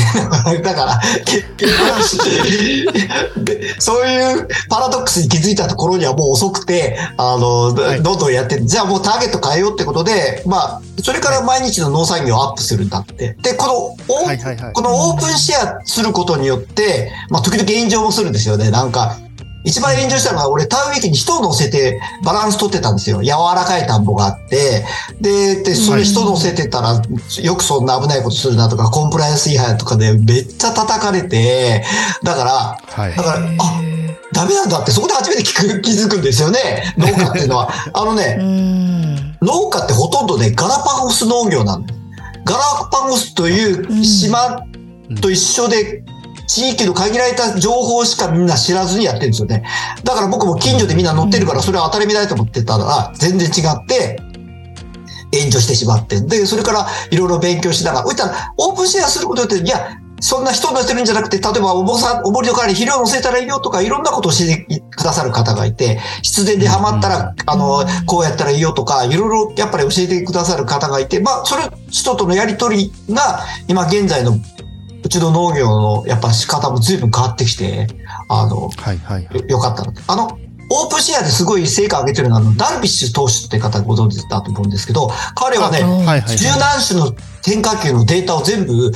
[0.62, 13.37] だから、結局、でそういうパラドックスに気づいたところにはもう遅くて、あの、はいどんどんやって、じゃあもうターゲット変えようってことで、まあ、それから毎日の農産業をアップするんだって。
[13.42, 18.70] で、この、はいはいはいこのオープンシェアすることによって、まあ、時々炎上もするんですよね。
[18.70, 19.18] なんか、
[19.68, 23.22] 一番炎上したのは、俺、田植え機に人を乗せてバランス取ってたんですよ。
[23.22, 24.85] 柔らかい田んぼがあって、
[25.20, 27.02] で、で、それ人乗せてたら、
[27.42, 31.85] よくそんな危ないことするなとか、コンプライアンス違反とかでめっちゃ叩かれて、
[32.22, 32.52] だから、
[32.87, 33.22] はいだ。
[33.22, 36.94] から、あ、へダメなんだって、そこで初めて聞く気づくんですよね。
[36.96, 37.72] 農家っていうのは。
[37.92, 41.87] あのね、ん農家ってほとんどね、ガラパゴス農業なん。
[42.44, 44.62] ガラパゴスという島
[45.20, 46.04] と一緒で、
[46.48, 49.64] 地域の限られた情報しかみんな知らずにやってるんですよね。
[50.02, 54.20] だから僕も近所でみんな乗ってるから、それは当たり前だと思ってたら、全然違って、
[55.30, 56.22] 炎上してしまって。
[56.22, 74.38] で、それからいろいろ勉強しながら、こういたらオープンシェアすることによって、いや、そんな人乗せるんじゃなくて、例えばお重さ、重りの代わりに肥料を乗せたらいいよとか、いろんなことを教えてくださる方がいて、必然でハマったら、あの、こうやったらいいよとか、いろいろやっぱり教えてくださる方がいて、まあ、それ、人とのやりとりが、今現在の
[75.09, 77.87] うちの農業のやっぱ仕方も随分変わってきて、
[78.29, 79.40] あの、はいはいはい。
[79.40, 80.38] よよかったあの、
[80.71, 86.21] オープンシェアですごい成果を上げてるのは、ダルビッシュ投手って方ご存知だと思うんですけど、彼はね、十はい。
[86.61, 88.92] 何種の変化球のデータを全部、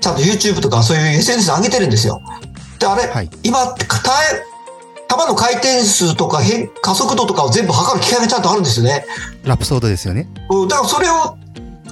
[0.00, 2.20] ちゃんと YouTube とかそういう SNS で上げてるんですよ。
[2.78, 4.44] で、あれ、はい今って、かたえ、
[5.10, 9.04] 球の回転数とか変加速度とかを全部測る機械がちゃんとあるんですよね。
[9.42, 10.28] ラプソードですよね。
[10.48, 11.36] うんだからそれを、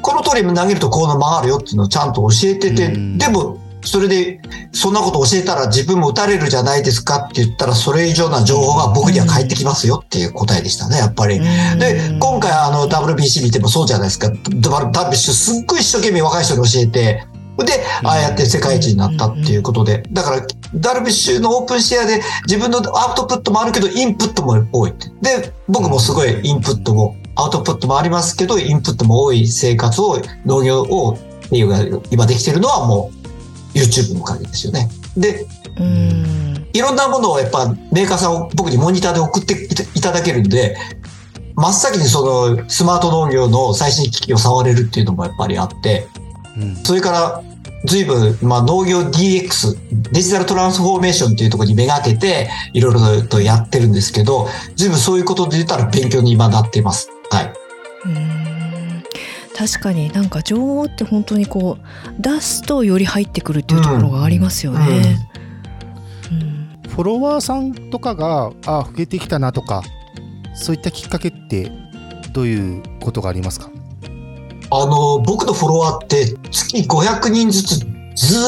[0.00, 4.40] この通り投げるとこう曲がるよっていうのをちゃんと教えてて、うんでも、それで、
[4.72, 11.38] そんなこと教えたら自分も打たれるじゃないですかって言ったら、それ以上な情報が僕には返ってきますよっていう答えでしたね、やっぱり。
[11.38, 14.30] で、今回あの WBC 見てもそうじゃないですか。
[14.30, 17.24] ダダルビッシュすっごい一生懸命若い人に教えて、
[17.62, 20.02] で、ああやって世界一になったっていうことで。
[20.10, 24.94] だから、ダルビッシュのオープンシェアで自分のアウトプットもあるけど、インプットも多い。
[25.22, 31.16] で、僕もすごいインプットも、アウトプットもありますけど、インプットも多い生活を、農業を、
[31.46, 33.23] っていうのが今できてるのはもう
[33.74, 34.88] YouTube のおかげですよね。
[35.16, 35.46] で、
[35.78, 39.54] うんいろんなものをやっぱメーカーさんを僕にモニターで送って
[39.94, 40.76] いただけるんで、
[41.54, 46.08] 真っ先にそのスマート農業の最新機器を触れるっていうのもやっぱりあって、
[46.58, 46.76] うん。
[46.76, 47.42] それから
[47.84, 57.08] 随分、まあ、農業 DX、デジタルトランスフォーメーションっていうところにめがけていろいろとやってるんですけど、随分そういうことで言ったら勉強に今なっています。
[57.30, 57.52] はい。
[58.06, 58.53] うん
[59.56, 65.18] 確かになんか情報って本当にこう出すとより入ってくるっていうところがありますよね。
[65.30, 69.82] うんフォロワーさんとかが、あ、増えてきたなとか、
[70.54, 71.72] そういったきっかけって、
[72.32, 73.68] どういうことがありますか？
[74.70, 77.78] あの、僕のフォロワーって月500人ずつ
[78.14, 78.38] ず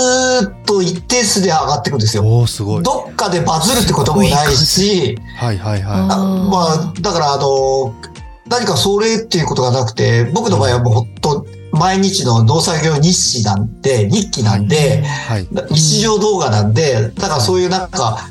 [0.47, 2.23] ーっと一定数で上がっていくんですよ。
[2.23, 2.85] おおすごい。
[2.85, 7.93] どっかでバズるってこともないし、はいはいはああーまあ、だから、あの、
[8.49, 15.03] 何かそれっていうことがなくて、僕の場合はもうほんと、毎日の農作業日誌なんで、日記なんで、い。
[15.03, 15.49] はい。
[15.71, 18.29] 日常動画なんで、だからそういうなんか、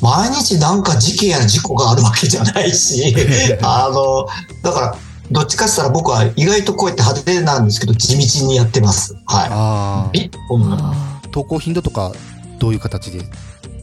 [0.00, 3.14] 毎日なんか事件や事故があるわけじゃないし、
[3.62, 4.26] あの、
[4.62, 4.96] だから、
[5.30, 9.14] どっちかって言ったら僕は意外とこうやって派手なんですけど、地道にやってます。
[9.26, 10.30] はあい。
[11.30, 12.12] 投稿頻度とか、
[12.58, 13.24] どういう形で？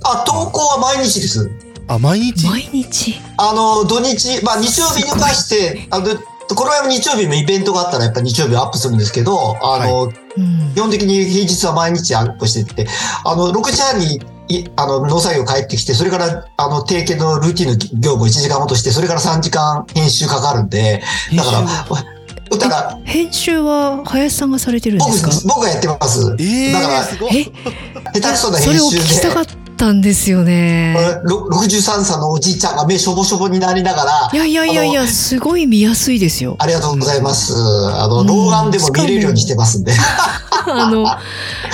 [0.04, 1.50] あ、投稿は毎日です。
[1.90, 2.48] あ、毎日？
[2.48, 3.16] ー毎日。
[3.38, 6.06] あの、土日、まあ日曜日に関して、あの、
[6.56, 10.74] この前も日曜日もイベントがあったらやっぱ日曜日アップするんですけど、あの、うん。
[10.74, 12.88] 基本的に平日は毎日アップしてって、
[13.26, 21.04] あの、6時半に、いあの、農作業帰ってきて、それから、あの、定型のルーティンの業務を1時間ほどして、それから3時間編集かかるんで、
[21.36, 21.62] だから、
[22.58, 26.36] だから、編集は林さんがされてるんで僕すか、僕がやってます。
[26.40, 27.38] ええだからすごい。
[27.38, 29.46] え下手くそなそれを編集で聞きたか、っ
[29.80, 30.94] たんですよね。
[31.24, 36.58] ろ63歳のおじいちゃんが目しょぼしょぼになりながらい、やいやいやいやすごい見やすいですよ。
[36.60, 37.54] ありがとうございます。
[37.56, 39.94] あの、うん老眼でも見れるようにしてますんで。
[40.72, 41.04] あの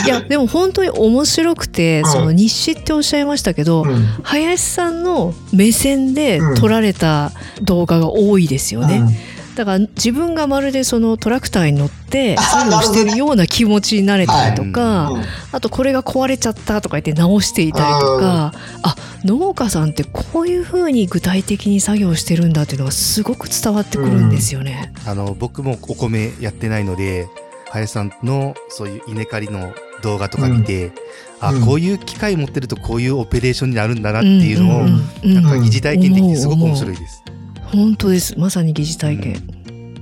[0.05, 7.31] いやでも本当に面白くて、うんその日誌っておっしゃいましたけど、うん林さんの目線でうん撮られた
[7.63, 8.97] 動画が多いですよね。
[8.99, 15.23] うんだから自分がまるでそのトラクターに乗ってあ作業してるような気持ちになれたりとか、うん。
[15.51, 18.51] あとこれが壊れちゃったとか言って直していたりとか、
[18.83, 24.93] あ農家さんってこういうふうに具体的に作業してるんだっていうのがすごく伝わってくるんですよね。
[25.07, 27.27] あの、僕もお米やってないので、
[27.71, 30.91] 林さんのそういう稲刈りの動画とか見て、
[31.39, 31.65] あ、うん。
[31.65, 35.63] こういう機械持ってるとこういうオペレーションになるんだなっていうのを、んうんなんかうん。
[35.63, 37.23] 疑似体験できてすごく面白いです。
[37.71, 39.41] 本当ですまさに疑似体験。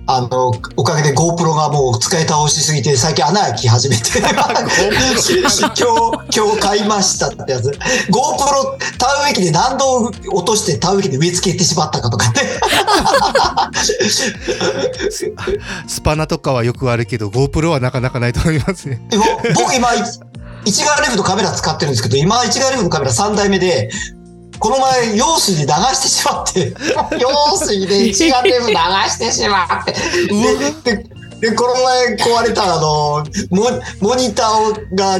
[0.05, 4.19] あの、おかげで GoPro がもう使い倒しすぎて、最近穴開き始めて。
[4.19, 4.33] 今日、
[6.35, 7.69] 今日買いましたってやつ。
[8.09, 12.33] GoPro、田植え機で何度落として田植え機で植え付けてしまったかとかね。
[15.87, 18.99] スパナとかはよくあるけど、GoPro はなかなかないと思いますね。
[19.09, 19.23] でも
[19.55, 19.87] 僕今、
[20.65, 23.89] 一眼レフのカメラ使ってるんですけど、今一眼レフのカメラ3台目で、
[24.63, 26.73] この前、用水で流してしまって、
[27.19, 28.75] 用水で一眼レフ流
[29.09, 35.15] してしまって、で、で、でこの前壊れたあの、モモニターが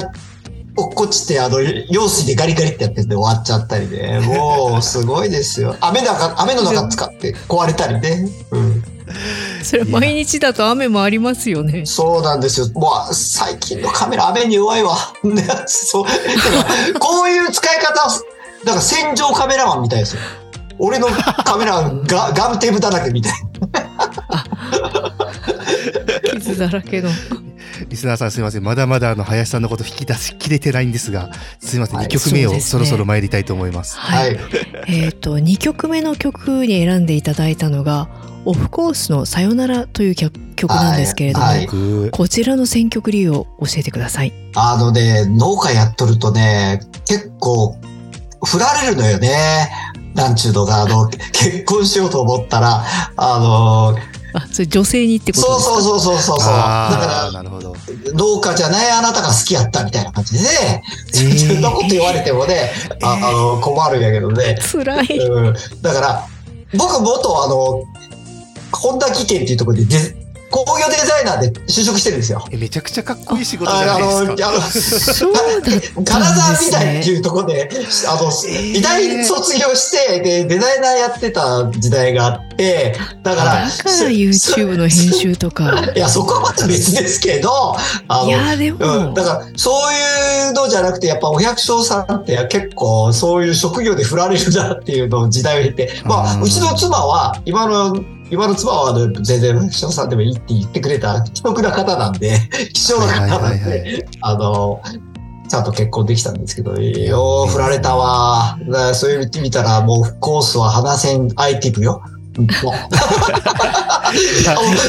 [0.77, 5.75] 落っこちて、あの、用水でガリガリってやってて終わっちゃったりで、もうすごいですよ。
[5.81, 8.29] 雨の中、雨の中使って壊れたりね。
[8.51, 8.83] うん。
[9.61, 11.85] それ毎日だと雨もありますよね。
[11.85, 12.69] そうなんですよ。
[12.75, 14.95] もう最近のカメラ雨に弱いわ。
[15.21, 16.05] ね、 そう。
[16.97, 18.09] こういう使い方、
[18.65, 20.21] だから戦場カメラマンみたいですよ。
[20.79, 23.33] 俺のカメラは ガガムテープだらけみたい
[26.39, 27.09] 傷だらけの。
[27.89, 28.63] リスナーさんすいません。
[28.63, 31.97] まだまだあの、林さんのこと引き出しきれてないんですが、すいません。
[31.97, 33.97] はい2曲目をそろそろ参りたいと思います。
[33.97, 34.01] な。
[34.03, 34.17] は。
[34.17, 34.37] はいい。
[34.87, 38.07] えっ、と、2曲目の曲に選んでいただいたのが、
[38.45, 44.33] オフコースのさよならという曲曲なんですけれども、はいはい僕こちらの選曲理由を教えてください。
[44.55, 47.77] あのね、農家やっとるとね、結構、
[48.45, 49.69] 振られるのよね。
[50.13, 52.83] なんちゅうのが、あの、結婚しようと思ったら、
[53.15, 53.97] あの、
[54.35, 55.81] あ、それ女性にってことそうですか？
[55.81, 56.53] そうそうそうそうそう。
[56.53, 57.73] だかなるほど。
[57.73, 57.79] ら、
[58.13, 60.83] 農家じゃないあなたが好きやったみたいな感じでね、
[61.15, 64.57] えーそんなこと言われてもね、ああの、困るんやけどね。
[64.71, 65.17] 辛い。
[65.19, 66.27] うん、だから、
[66.75, 67.83] 僕元あの、
[68.71, 70.15] 本田技研っていうところでデ
[70.53, 72.45] 工業デザイナーで就職してるんですよ。
[72.51, 74.47] えめちゃくちゃかっこいい仕事じあゃないですか。
[74.47, 76.05] あの、そうだったんですね。
[76.05, 77.69] 金沢美大っていうところで、
[78.07, 85.91] あの、ー美大卒業して、で、デザイナーやってた時代があって、だから、だから YouTube の編集とか。
[85.95, 87.75] いや、そこはまた別ですけど、
[88.07, 97.95] あの、いや、でも、うん、だから、そういうのじゃなくて、やっぱお百姓さんって結構そういう職業で振られるなっていうのを時代を経て、まあ、うんうちの妻は、今の、
[98.29, 102.39] 今の妻はあの全然お百姓さんでもいいって言ってくれた、既得な方なんで、
[102.73, 104.81] 希少な方なんはいはいはいで、あの、
[105.47, 108.57] ちゃんと結婚できたんですけど、よう振られたわ。
[108.67, 112.01] だからそういう意味見たら、オフコースは離せんアイテムよ。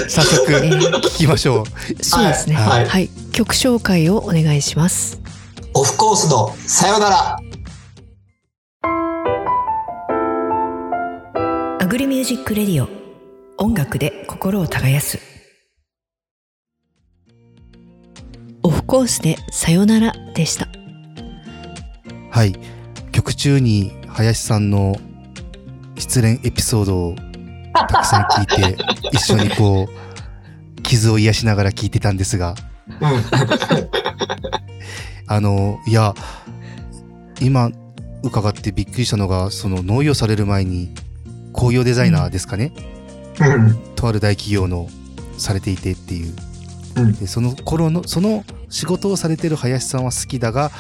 [0.08, 2.02] 早速聞きましょう。
[2.02, 2.54] そうですね。
[2.54, 3.08] はいはい。
[3.32, 5.20] 曲紹介をお願いします。
[5.74, 7.36] オフコースのさよなら。
[11.80, 13.03] アグリミュージックレディオ。
[13.56, 15.20] 音楽で心を耕す。
[18.62, 20.68] オフコースでさよならでした。
[22.30, 22.54] はい。
[23.12, 24.96] 曲中に林さんの
[25.96, 27.16] 失恋エピソードを
[27.72, 28.76] たくさん聞いて、
[29.12, 32.54] 一緒にこう、 傷を癒しながら聞いてたんですが、
[32.88, 33.24] うん。
[35.26, 36.14] あの、いや、
[37.40, 37.70] 今
[38.22, 40.92] 伺ってびっくりしたのが、その農業される前に
[41.52, 42.93] 工業デザイナーですかね、うん。
[43.96, 44.88] とある大企業の
[45.38, 46.34] されていてっていう。
[46.96, 50.70] うんでその頃の、その仕事をされてる林さんは好きだが、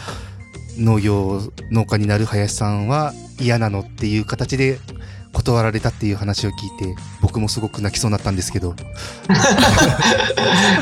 [0.78, 1.40] 農業
[1.70, 4.78] 農家になる林さんは嫌なのっていう形で
[5.32, 8.74] 断られたっていう話を聞いて、僕もすごく泣きそうになったんですけど、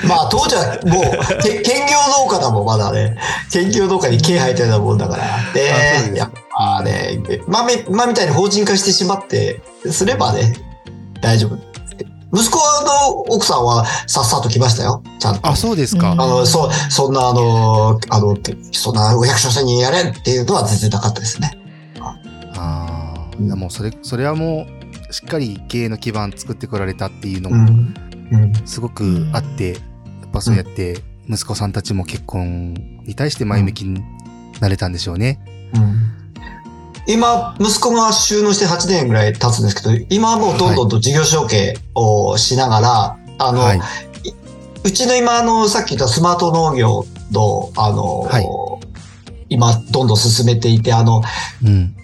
[0.06, 3.16] まあ当時はもう、け兼業農家だもん、まだね。
[3.50, 5.24] 兼業農家に毛生えてるようなもんだから。
[5.54, 10.54] でやっぱね、豆、まみたいに法人化してしまって、すればね、
[11.22, 11.72] 大丈夫。
[12.34, 15.46] 息子の奥さんはさっさと来ましたよ、ちゃんと。
[15.46, 16.12] あ、そうですか。
[16.12, 18.36] うんあの、そう、そんな、あの、あの、
[18.72, 21.58] そんなお百姓さんにやれんっていうのは全然なかったですね。
[22.00, 22.16] あ
[22.56, 24.66] あ、うんいやもうそれ、それはも
[25.10, 27.94] う、しっかり経営の基盤作ってこられたっていうのもうん。
[28.32, 28.52] うん。
[28.64, 29.78] すごくあって、や
[30.26, 32.72] っぱそうやって息子さんたちも結婚
[33.04, 34.02] に対して前向きに
[34.60, 35.38] なれたんでしょうね。
[35.74, 36.01] うん
[37.06, 43.80] 今、息子が就農して8年ぐらい経つんですけど、今はもうどんどんと事業承継をしながら、あの、はい。
[44.84, 48.46] うちの今、あの、さっき言ったスマート農業の、あの、はい
[49.48, 51.22] 今、どんどん進めていて、あの、
[51.62, 51.94] うん。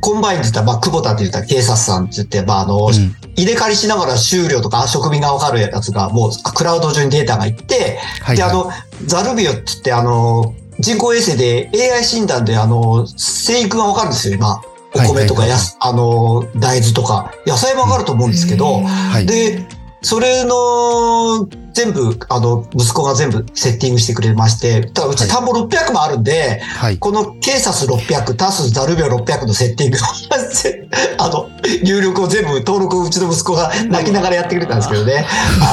[0.00, 8.70] コンバインって言ったら、まあ、クボタって言ったら KSAS って言って、まあ、あの、うん入れ替りしながら収量とか食味がわかるやつが、もうクラウド上にデータがいって、はい、で、あはの、
[9.06, 14.60] ザルビオって言って、あの、人工衛星で AI 診断で、あの、生育がわかるんですよ、今。
[14.94, 18.84] お米とかやす、あの、大豆とか、野菜もわかると思うんですけど、い。
[18.84, 19.26] はい。
[19.26, 19.66] で、
[20.02, 26.98] それの、全部、あの、息子が全部セッティングしてくれまして、ただうち田んぼ600もあるんで、はい。
[26.98, 30.00] このケーサス600、タスザルビオ600のセッティングを
[31.22, 31.48] あの、
[31.84, 35.24] 入力を全部登録をうちの息子が泣きながらやってくれたんですけどね。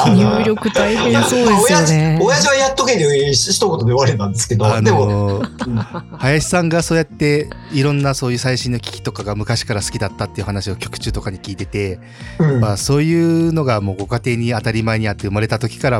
[0.06, 2.20] 入力大変そうですよね。
[2.22, 11.98] 親父はやっとけで一言で言われたんですけど、あでも、のー林さんがそうやっていろんなそういう最新の機器とかが昔から好きだったっていう話を曲中とかに聞いてて、
[12.38, 15.95] うんまあ、そういうのがもうご家庭に当たり前にあって生まれた時から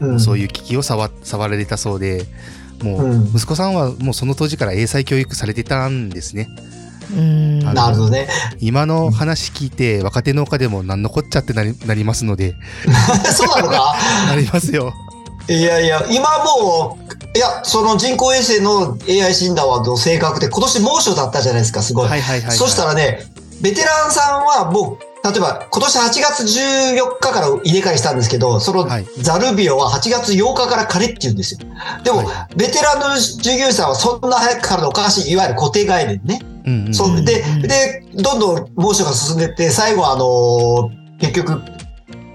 [0.00, 2.26] うんそういう機器を触触られたそうで
[2.82, 6.48] もう息子さんはもうその当時から英才教育されてたんですね。
[7.14, 7.58] うん。
[7.60, 8.28] なるほどね。
[8.60, 12.54] 今の話聞いて若手農家でも何のこっちゃってなりなりますので
[13.32, 13.94] そうなのか？
[14.28, 14.92] なりますよ。
[15.48, 22.08] いやいや、今もう、いや、その人工衛星の AI 診断はの正確で、今年猛暑だったじゃないですか、すごい。
[22.08, 22.56] はいはいはい、はい。
[22.56, 23.20] そしたらね、
[23.60, 29.06] ベテランさんはもう、例えば今年8月14日から入れ替えしたんですけど、そのはい。
[29.18, 31.60] ザルビオは8月8日から借りって言うんですよ。
[32.04, 36.40] でも、はベテランの従業員さんはそんな早くからのおかしい、いわゆる固定概念ね。
[36.66, 41.62] うんうんそうでうん、で、どんどん猛暑が進んでって、最後あのー結局、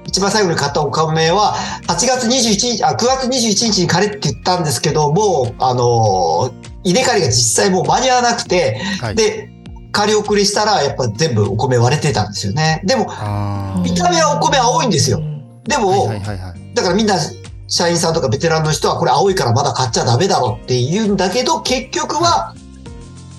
[0.05, 1.55] 一番最後に買ったお米は、
[1.87, 9.15] 8月21日、あ、9月21日に借りって言ったんですけど、もう、あのー入れ替えが実際もう間に合わなくて、はい。
[9.15, 9.49] で、
[9.91, 12.81] 借り送りしたら、やっぱ全部お米割れてたんですよね。
[12.83, 15.21] でも、あ見た目はお米青いんですよ。
[15.65, 16.73] でも、ーはいはいはいはい。
[16.73, 17.15] だからみんな、
[17.67, 22.53] 社員さんとかベテランの人はこれ青いからまだ買っちゃダメだろって言うんだけど、結局は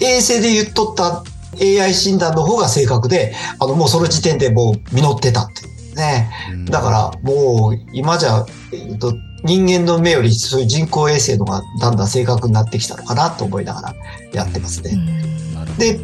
[0.00, 1.22] 衛星で言っとった
[1.60, 6.30] AI 診断の方が正確で、あのもうその時点でもう実ってたっていうね。
[6.52, 13.94] うんだからもう今じゃ、えっと、人間の目よりそういう人工衛星のがだんだん正確になってきたのかなと思いながら
[14.32, 14.96] やってますね。
[15.78, 16.00] で、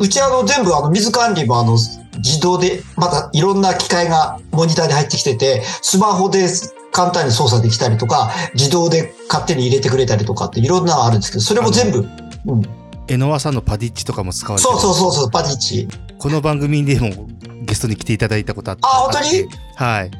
[0.00, 1.76] うちあの全部あの水管理もあの
[2.18, 6.48] 自動で、またいろんな機械がモニターで入ってきてて、スマホで
[6.92, 12.08] 簡単に操作できたりとか、自動で勝手に入れてくれたりとかっていろんなのあるんですけど、それも全部、
[12.46, 12.62] うん、
[13.08, 15.88] エノワさんのパディッチとかも使われてそうそうそうそう、パディッチ。
[16.18, 17.28] この番組でも
[17.62, 18.82] ゲストに来ていただいたことあって。
[18.84, 19.48] あ本当に？
[19.76, 20.10] はい。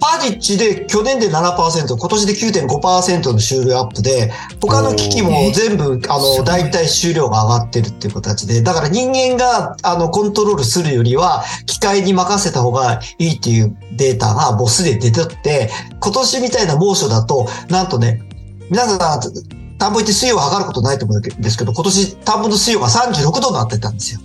[0.00, 4.30] パディッチで去年で7%、今年で9.5%の収量アップで、
[4.60, 15.70] 他の機器も全部、あの、大体収量が上がってるっていう形で、だから人間が、あの、コントロールするよりは、機械に任せた方がいいっていうデータがもうすでに出てって、
[16.00, 18.22] 今年みたいな猛暑だと、なんとね、
[18.70, 19.20] 皆さん、
[19.78, 24.20] 田んぼ行って水温を測ることないと思うんですけど、今年田んぼの水温が36度になってたんですよ。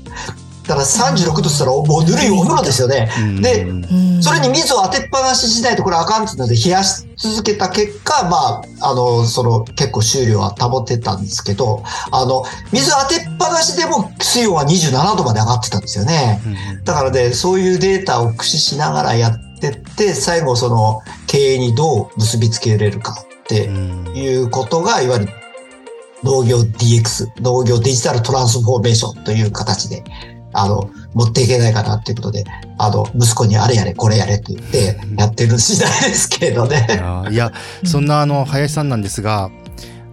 [0.72, 3.10] だから36度って言ったら、もうぬるいお風呂ですよね。
[3.42, 16.40] でうんそれに水を当てっぱなししないとこれあかんっていうので冷やし続けた結果、まあ、あの、その結構収量は保ってたんですけど、あの、水当てっぱなしでも水温は27度まで上がってたんですよね。
[16.46, 16.50] う
[16.80, 25.34] んだからね、そういうデータを駆使しながらやってって、最後その経営にどう結びつけれるかってうんいうことが、いわゆる
[26.24, 30.04] 農業 DX、農業デジタルトランスフォーメーションという形で、
[30.54, 32.44] あの、持っていけないかなっていうことで、
[32.78, 36.86] あの、息子にあれやれ、これやれって言ってやってる時代ですけれどいね。
[36.90, 37.52] やいや、
[37.86, 39.50] そんなあの、林さんなんですが、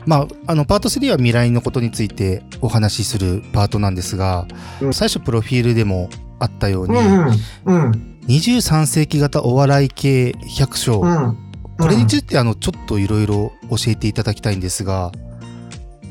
[0.06, 4.46] まあ、あの、パート3は未来のことについてお話しするパートなんですが、
[4.80, 6.08] うん最初プロフィールでも
[6.38, 7.34] あったように、うんうん。
[7.64, 8.18] うん。
[8.26, 11.36] 23世紀型お笑い系百姓、うん。
[11.78, 15.12] これについてあの、ちょっといろいろ教えていただきたいんですが、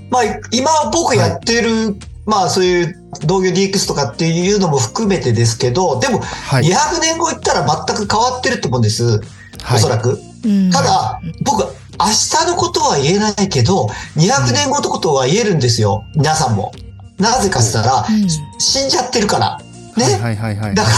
[0.09, 1.95] まあ、今僕やってる、
[2.27, 6.63] まあそういう農業 DX とかっていうのも含めてですけど、でもはい。
[6.63, 9.03] 200年後行ったら全く変わってるってもんです。
[9.03, 10.19] はいおそらく。
[10.45, 16.05] うんただ、僕、明日のことは言えないけど、200年後のことは言えるんですよ。
[16.15, 16.71] 皆さんも。
[17.17, 18.27] なぜかって言ったら、うん
[18.59, 19.59] 死んじゃってるから。
[19.97, 20.03] ね。
[20.03, 20.75] はいはいはいはい。
[20.75, 20.89] だか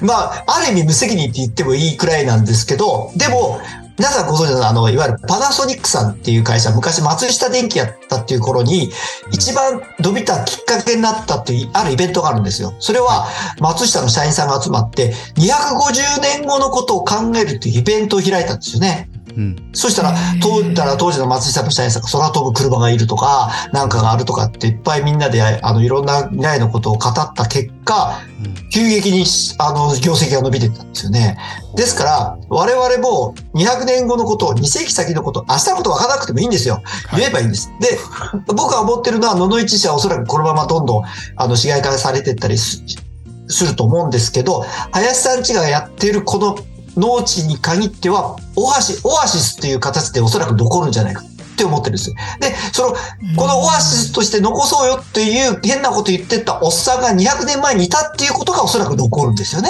[0.00, 3.60] ら、まあ、ある意味無責任って言ってもいいくらいなんですけど、でも、
[3.98, 8.90] 皆さんご存知のあの、いわゆるパナソニックさんっていう会社、昔松下電器やったっていう頃に、
[9.32, 12.74] 一番伸びたきっかけになったっていう、あるイベントがあるんですよ。
[12.78, 13.28] それは、
[13.60, 19.08] 松下の社員さんが集まって、250年後のことを考えるっていうイベントを開いたんですよね。
[19.36, 19.56] うん。
[19.72, 29.26] そしたらへー、当たら当時の松下の社員さんが空飛ぶ車がいるとか、なんかがあるとかっていっぱいみんなで、あの、いろんな未来のことを語った結果、うん急激に、
[29.58, 31.36] あの、業績が伸びてったんですよね。
[31.76, 36.82] ですから、我々も200年後のこと、2世紀先のこと、明日のこと分からなくてもいいんですよ。
[37.14, 37.70] 言えばいいんです。
[37.80, 37.98] で、
[38.46, 41.04] 僕が思ってるのは、野々市市はおそらくこのままどんどん、
[41.36, 42.82] あの、市街化されていったりす
[43.48, 46.56] すると思うんですけど、林さんちがやっているこの
[46.96, 52.10] 農地に限っては、オアシ、オアシスっていう形でおそらく残るんじゃないかって思ってるんです。
[52.40, 52.96] で、その、
[53.36, 59.68] このオアシスとして残そうよっていう変なこと言ってたおっさんが200年前にいたっていうことがおそらく残るんですよね。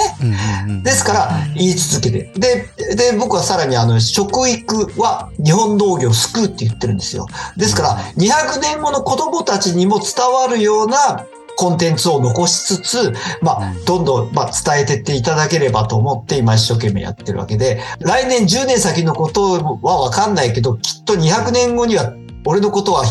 [0.83, 2.31] ですから、言い続けて。
[2.35, 7.27] で、で、僕はさらにあの、食育は日本農業を救うって言ってるんですよ。
[7.57, 11.25] ですから、200年後の子供たちにも伝わるような
[11.55, 22.13] コンテンツを残しつつ、まあ、どんどん、まあ、伝えてっていただければと思って今一生懸命やってるわけで、来年10年先のことはわかんないけど、きっと200年後には
[22.45, 23.03] 俺のことは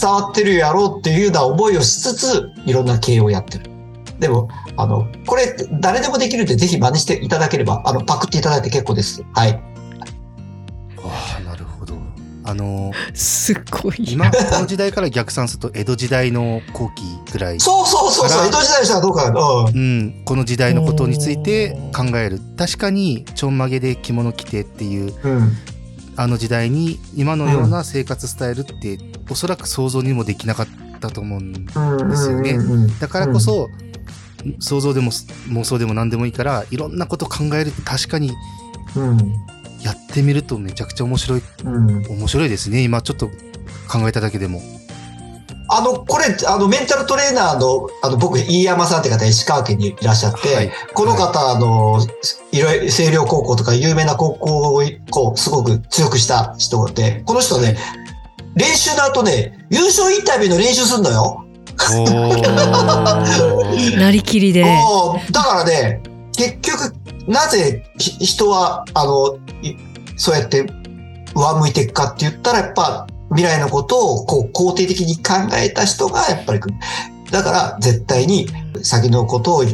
[0.00, 3.70] 伝わってるやろうっていうような思いをしつつ、いろんな経営をやってる。
[4.18, 9.24] でも、あの、これ、誰でもできるんで、ぜひ真似していただければ、あの、パクっていただいて結構です。
[9.34, 9.71] はい。
[12.44, 13.94] あの、すごい。
[13.98, 17.60] 今、この時代から逆算すると、江戸時代の後期ぐらい。
[17.60, 19.40] そうそうそうそう、江戸時代の人はどうかな。
[19.40, 19.76] うん。
[19.76, 22.40] うん、この時代のことについて考える。
[22.56, 25.52] 確かに、ちょんまげで着物着てっていう、うん。
[26.16, 28.98] あの時代に、今のような生活スタイルって、
[29.30, 30.66] おそらく想像にもできなかっ
[31.00, 32.10] たと思うんうん。
[32.10, 33.68] ですよねうんうんうんだからこそ、
[34.58, 38.32] 想像でも妄想でも何でもいいから、いろんなこと考えるって確かに
[38.96, 39.34] うん。
[39.82, 42.06] やってみるとめちゃくちゃ面白い、うん。
[42.06, 42.82] 面白いですね。
[42.82, 43.28] 今ちょっと
[43.88, 44.60] 考えただけでも。
[45.74, 51.98] あの、これ、あの、メンタルトレーナーの、あの、僕、飯山さんって方、石川県にいらっしゃって、はいこの方、あの、
[52.50, 57.78] いろいろ、星稜高校とか有名な高校を、こう、すごく強くした人で、この人ね、
[58.54, 61.42] 練習の後ね、優勝インタビューの練習するのよ。
[63.98, 64.62] なりきりで。
[65.30, 66.02] だからね、
[66.36, 66.94] 結局、
[67.26, 69.76] なぜひ人は、あの、い
[70.16, 70.66] そうやって
[71.34, 76.60] 上向いていくかって言ったら、やっぱ未来のことをこう肯定的に考えた人がやっぱり。
[77.30, 78.46] だから絶対に
[78.82, 79.64] 先のことを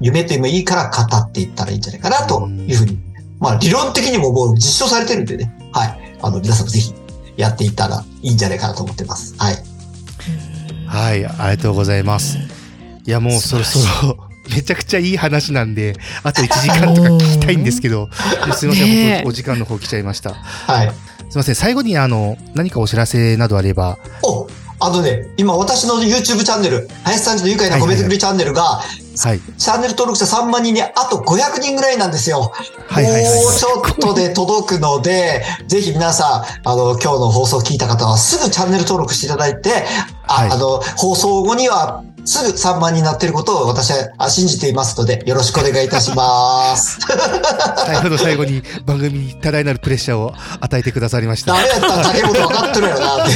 [0.00, 2.98] 夢というもいいから語っていったらいいんじゃないかなというふうに。
[3.38, 5.52] まあ理論的にももう実証されてるんでね。
[5.72, 6.18] はい。
[6.20, 6.92] あの皆さんもぜひ
[7.36, 9.34] やっていったらいいんじゃないかなと思ってます。
[9.38, 9.56] はい。
[10.86, 12.36] はい、ありがとうございます。
[13.06, 14.18] いや、もうそろそろ、
[14.50, 18.08] めちゃくちゃいい話なんで、あと1時間とか聞きたいんですけど、
[18.54, 20.34] すいません、ねえ本当お時間の方来ちゃいました。
[20.34, 20.92] はい。
[21.28, 24.46] すいません、最後にあの、何かお知らせなどあれば、お
[24.84, 29.40] あのね、今私の YouTube チャンネル、林さんちの愉快な米作りチャンネルが、はい。
[29.56, 32.52] チャンネル登録者3万人にあと500人ぐらいなんですよ。
[32.88, 39.84] はいはいはいはいもうちょっとで届くので、ぜひ皆さん、あの、今日の放送を聞いた方はすぐチャンネル登録していただいて、
[40.26, 46.98] あ,、はいあの、放送後にはすぐ3万人になっていることを私はあ信じていますので、よろしくお願いいたします。
[47.86, 51.52] 最後の最後に番組に多大なるプレッシャーを与えてくださりました。
[51.54, 53.34] ダメやったら竹本分かってるよなって。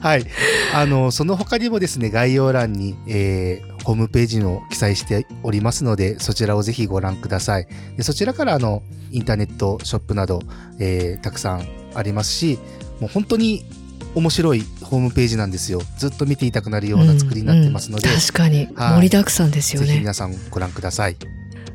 [0.00, 0.26] はい。
[0.74, 7.66] あの、その他にもですね、概要欄に、えーホームページの記載しておりますので、そちらをぜひご覧ください。
[7.98, 10.40] でそちらから、あの、インターネットショップなど、
[10.80, 12.58] えーたくさんありますし、
[12.98, 13.66] もう本当に
[14.14, 15.80] 面白いホームページなんですよ。
[15.98, 19.88] ずっと見ていたくなるような作りになってますので、うんうん確かにはい盛りだくさんですよね。
[19.88, 21.16] ぜひ皆さんご覧ください。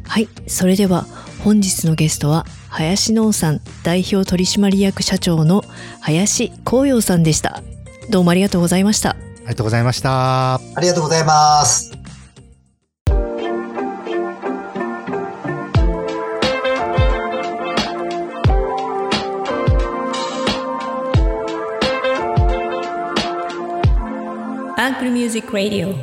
[0.04, 1.06] はい、それでは
[1.44, 5.64] 本日のゲストは林農産代表取締役社長の
[6.02, 7.62] 林光陽さんでした。
[8.10, 9.12] どうもありがとうございました。
[9.12, 10.56] ありがとうございました。
[10.56, 11.99] ありがとうございます。
[25.00, 25.96] アグリミュージックレディオ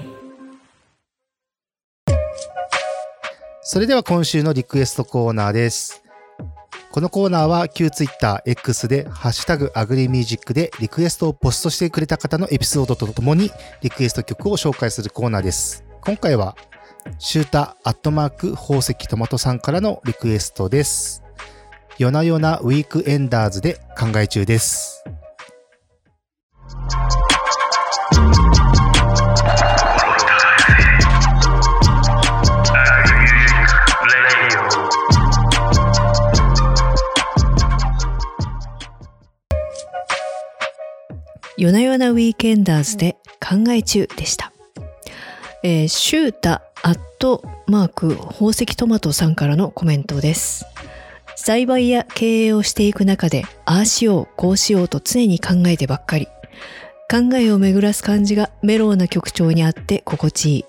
[3.60, 6.02] それでは今週のリクエストコーナーです。
[6.92, 13.50] このコーナーは旧 TwitterX でハッシュタグアグリミュージックでリクエストをポストしてくれた方のエピソードとともに
[13.82, 15.84] リクエスト曲を紹介するコーナーです。
[16.00, 16.56] 今回は
[17.18, 21.22] シュータアットマーク宝石トマトさんからのリクエストです。
[21.98, 25.04] 夜な夜なウィークエンダーズで考え中です。
[41.58, 44.52] 夜な夜なウィーケンダーズで考え中でした。
[45.62, 50.66] えーシュータアットマーク宝石トマトさんからのコメントです。
[51.34, 56.28] 栽培や経営をしていく中で、ああしよう、こうしようと常に考えてばっかり。
[57.10, 60.64] 考えを巡らす感じがメロウな曲調にあって心地いい。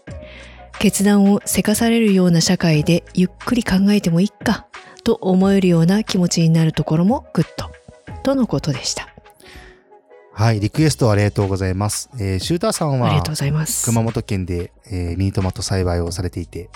[0.80, 4.68] 決断をせかされるような社会でゆっくり考えてもいいか、
[5.04, 7.70] と思えるような気持ちになるところもグッド。
[8.24, 9.10] とのことでした。
[10.40, 12.12] はい、リクエストありがとうございます。
[12.20, 13.86] えーシューターさんはありがとうございます。
[13.86, 16.70] 熊本県で、えーミニトマト栽培をされていて、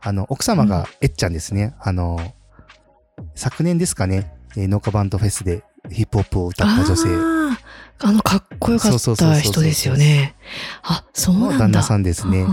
[0.00, 1.76] あの、奥様がえっちゃんですね。
[1.78, 2.18] あの、
[3.36, 5.62] 昨年ですかね、えー農家バンドフェスで
[5.92, 7.56] ヒップホップを歌った女性あー
[8.00, 10.34] あの、かっこよかそうそうそうそうった人ですよね。
[10.82, 11.52] あ、そうなんだ。
[11.52, 12.44] の旦那さんですね。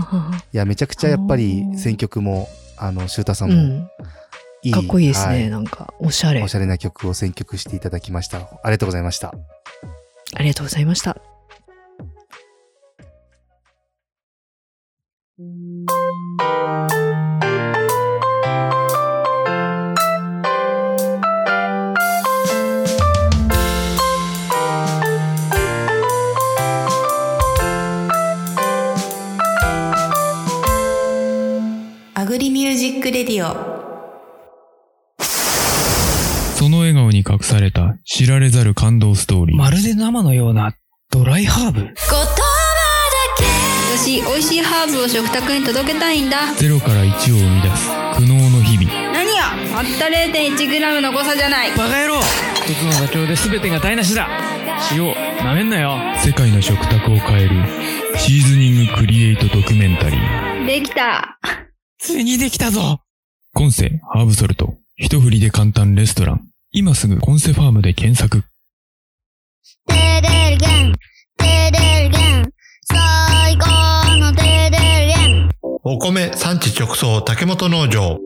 [0.52, 3.88] いや、めちゃくちゃやっぱり選曲も、あの、シューターさんもうん。
[4.62, 5.42] いい、かっこいいですね。
[5.46, 6.40] はなんか、おしゃれ。
[6.40, 8.38] おしゃれな曲を選曲していただきました。
[8.38, 9.34] ありがとうございました。
[10.34, 11.16] ありがとうございました。
[32.14, 33.71] アグリミュージックレディオ
[37.12, 39.56] に隠された知られざる感動ストーリー。
[39.56, 40.74] まるで生のような
[41.10, 42.34] ドライハーブ言葉だ
[43.36, 43.44] け
[43.96, 49.12] 私美味しいハーブを食卓に届けたいんだゼロから1を生み出す苦悩の日々。
[49.12, 49.52] 何や？
[49.72, 52.20] たった 0.1g の誤差じゃないバカ野郎
[52.56, 54.28] 一つの妥協で全てが台無しだ
[54.92, 57.50] 塩なめんなよ世界の食卓を変える
[58.18, 60.66] シーズニングクリエイトドキュメンタリー。
[60.66, 61.38] できた
[61.98, 63.00] ついにできたぞ
[63.54, 64.74] コンセハーブソルト。
[64.96, 66.51] 一振りで簡単レストラン。
[66.74, 68.44] 今すぐコンセファームで検索。
[69.86, 70.94] テレルゲン、
[71.36, 72.48] テレルゲン、
[72.84, 75.50] 最高のテレルゲン。
[75.84, 78.18] お米産地直送竹本農場。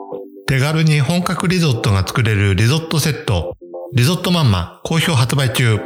[0.46, 3.56] 手軽に本格リゾットが作れるリゾットセット。
[3.96, 5.80] リゾットマンマ好評発売中。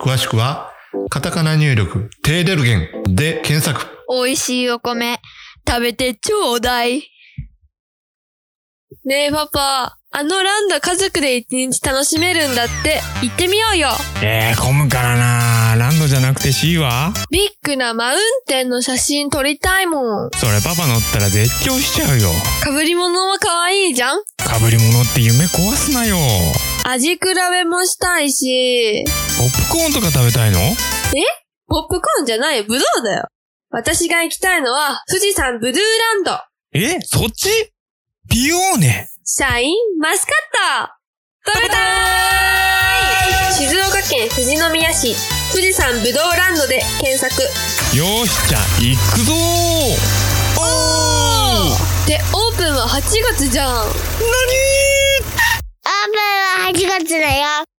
[0.00, 0.72] 詳しくは、
[1.08, 3.86] カタカナ入力、テーデルゲンで検索。
[4.08, 5.20] 美味しいお米、
[5.68, 7.04] 食べてちょうだい。
[9.04, 13.88] ねえパパ、あのランド家族で一日楽しめるんだって、行ってみようよ。
[14.22, 17.12] えー、混むからなランドじゃなくて C は？
[17.28, 20.30] ビッグなマウンテンの写真撮りたいもん。
[20.34, 22.28] それパパ乗ったら絶叫しちゃうよ。
[22.64, 24.22] 被り物は可愛いじゃん？
[24.38, 26.16] 被り物って夢壊すなよ。
[26.84, 29.04] 味比べもしたいし。
[29.36, 30.60] ポップコーンとか食べたいの？
[30.60, 30.74] え？
[31.66, 33.26] ポップコーンじゃないよ、ブドウだよ。
[33.70, 36.38] 私が行きたいのは、富士山ブルーランド。
[36.74, 37.00] え？
[37.00, 37.48] そっち？
[38.28, 40.34] ピオーネシャインマスカッ
[40.86, 41.50] ト。
[41.54, 41.78] 食べたー
[43.50, 43.68] い。
[43.68, 45.14] 静岡県富士宮市。
[45.52, 47.42] 富士山ぶどうランドで検索。
[47.96, 49.34] よーしじゃあ行くぞ
[50.56, 52.06] おー。
[52.08, 53.00] でオープンは8
[53.34, 53.70] 月じゃん。
[53.74, 53.94] オープ
[56.14, 56.18] ン
[56.64, 57.71] は8月だよ。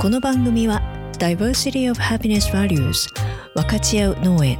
[0.00, 0.80] この番組は
[1.18, 3.10] Diversity of Happiness Values
[3.54, 4.58] 分かち合う農園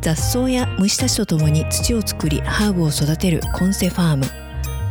[0.00, 4.24] 雑草や虫たちとともに土を作りハーブを育てるコンセファーム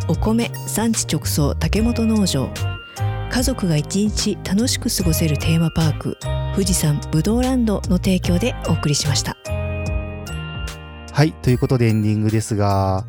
[0.07, 2.49] お米産地直送竹本農場
[3.29, 6.17] 家族が一日楽しく過ごせるテーマパーク
[6.53, 9.35] 富士山ぶどうランドの提供でお送りしました。
[11.17, 13.05] はい、ということでエンディングですが、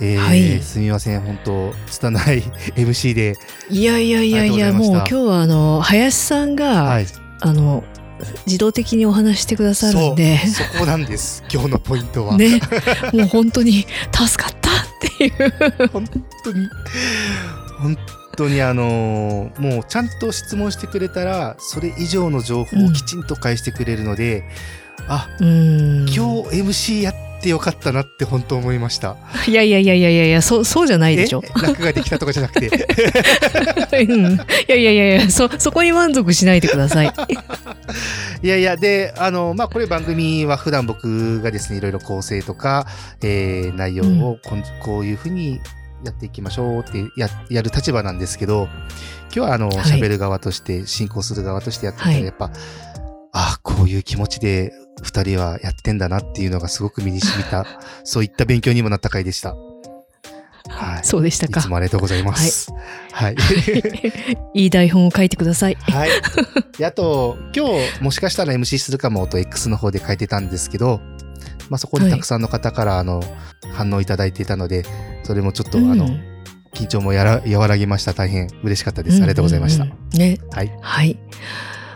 [0.00, 2.42] えーはいすみません、本当、拙い
[2.74, 3.36] MC で、
[3.68, 7.06] いやいやいやいやもう今日はあの林さんが、はい、
[7.40, 7.84] あの
[8.46, 10.38] 自動的にお話してくださるんで。
[10.38, 12.36] そこなんです、今日のポイントは。
[12.36, 12.60] ね。
[13.12, 14.74] もう本当に助かったっ
[15.18, 15.88] ていう。
[15.88, 16.06] 本
[16.44, 16.68] 当に、
[17.78, 17.96] 本
[18.36, 24.44] 当にあのーもうちゃんと質問してくれたら、それ以上の情報をきちんと返してくれるので、
[25.08, 26.06] あ、うん。
[26.06, 29.16] 今日 MC やってよかったなって本当思いました。
[29.46, 31.42] いやいやいやいやいやいやそうそうじゃないでしょ。
[31.44, 32.68] え楽ができたとかじゃなくて。
[34.04, 34.34] うん。
[34.34, 34.38] い
[34.68, 37.12] やいやいやいやそそこに満足しないでください。
[38.42, 42.86] いやいや、で、あの、まあ、これ番組は普段僕がですね、いろいろ構成とか、
[43.22, 45.60] えー内容をこんこういうふうに
[46.04, 48.68] やっていきましょうってややる立場なんですけど、
[49.34, 49.76] 今日はあの、はい。
[49.76, 52.24] 喋、る側として、進行する側としてやってたら、はい。
[52.24, 52.50] やっぱ、
[53.32, 54.72] あこういう気持ちで
[55.02, 57.66] 二人はやってんだなっていうのがすごく身に染みた、
[58.04, 59.54] そういった勉強にもなった回でした。
[60.68, 61.04] はい。
[61.04, 62.72] そうでしたかいつもありがとうございます。
[63.12, 63.36] はい。
[64.54, 66.10] いい台本を書いてくださいはい。
[66.78, 71.00] で、あと、今日、もしかしたら MC するかもと X の方で書いてたんですけど、
[71.70, 73.22] まあ、そこにたくさんの方から、あの、
[73.72, 74.84] 反応いただいていたので、
[75.24, 76.08] それもちょっと、あの、
[76.74, 78.12] 緊張もやら和らぎました。
[78.12, 79.16] 大変嬉しかったです。
[79.16, 79.86] ありがとうございました。
[80.16, 80.72] ねはい。
[80.80, 81.18] はい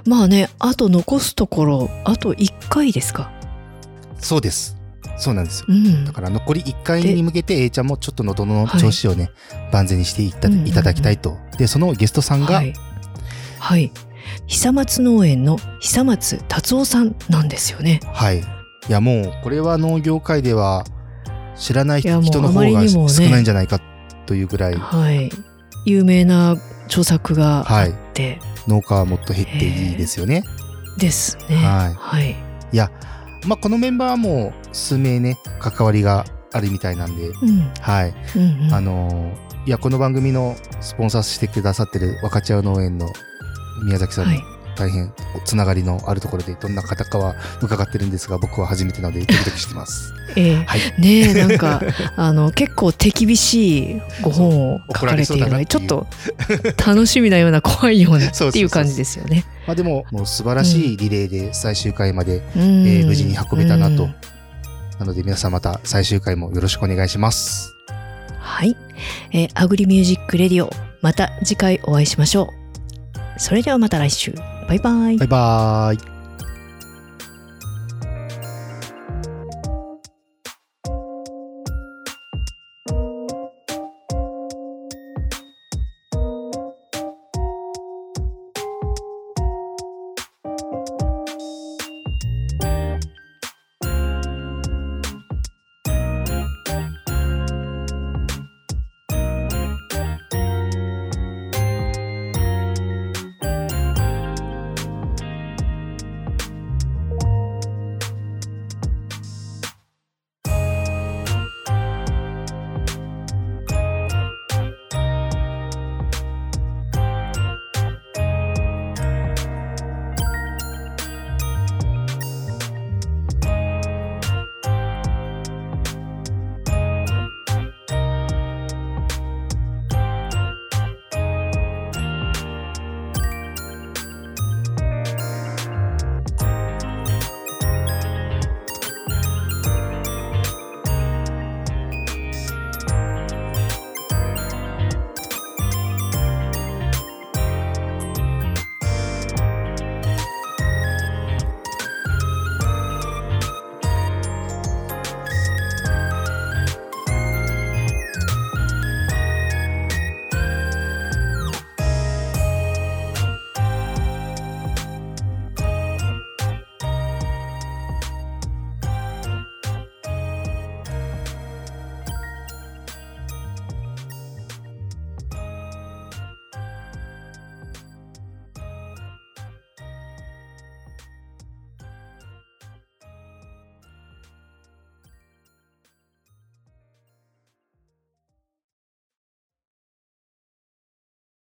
[0.06, 3.30] まあねあと残すところあと1回ですか？
[4.18, 4.76] そうです。
[5.16, 5.66] そうなんですよ。
[5.68, 6.04] うん。
[6.04, 9.30] だから残り1回に向けて A ちゃんもちょっと喉の調子をね、
[9.70, 11.36] 万全にしていったいただきたいと。
[11.56, 12.74] で、そのゲストさんが、はい、
[13.60, 13.92] はい、
[14.46, 18.00] 久松農園の久松達夫さんなんですよね。
[18.12, 18.40] はい。
[18.40, 18.42] い
[18.88, 20.84] やもうこれは農業界では
[21.56, 23.80] 知らない人の方が少ないんじゃないか
[24.26, 25.30] というぐらい、はい。
[25.86, 30.44] 有名な著作があって、農家はもっと減っていいですよね。
[30.98, 31.56] ですね。
[31.56, 31.94] はい。
[31.94, 32.36] はい。
[32.72, 32.90] いや、
[33.46, 37.72] まあ、このメンバーはもう数名ね関わりがあるみたいなんで、うん。
[37.80, 38.74] はい、うんうん。
[38.74, 43.08] あのーいやこの番組のスポンサーしてくださってる若茶農園の
[43.86, 45.12] 宮崎さんのはい大変
[45.44, 50.12] つながりのあるところでどんな方かは伺ってるんですが僕は初めてなので ドキドキしてます。
[50.36, 51.80] ええはいねえなんか
[52.16, 56.06] あの結構手厳しいご本を書かれているのでちょっと
[56.84, 59.44] 楽しみなような怖いようなっていう感じですよね。
[59.66, 64.14] まあでももう素晴らしいリレーで最終回まで、うんえー無事に運べたなとうん。
[64.98, 67.74] なので皆さんまた最終回もよろしくお願いします。
[68.38, 68.76] はい、
[69.32, 70.70] えーアグリミュージックレディオ
[71.00, 72.50] また次回お会いしましょ
[73.36, 73.40] う。
[73.40, 74.34] それではまた来週
[74.68, 75.18] バイバイ。
[75.18, 76.13] バイバイ。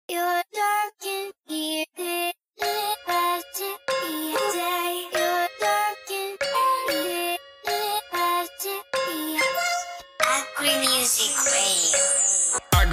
[0.07, 0.15] イ。
[0.15, 0.74] ア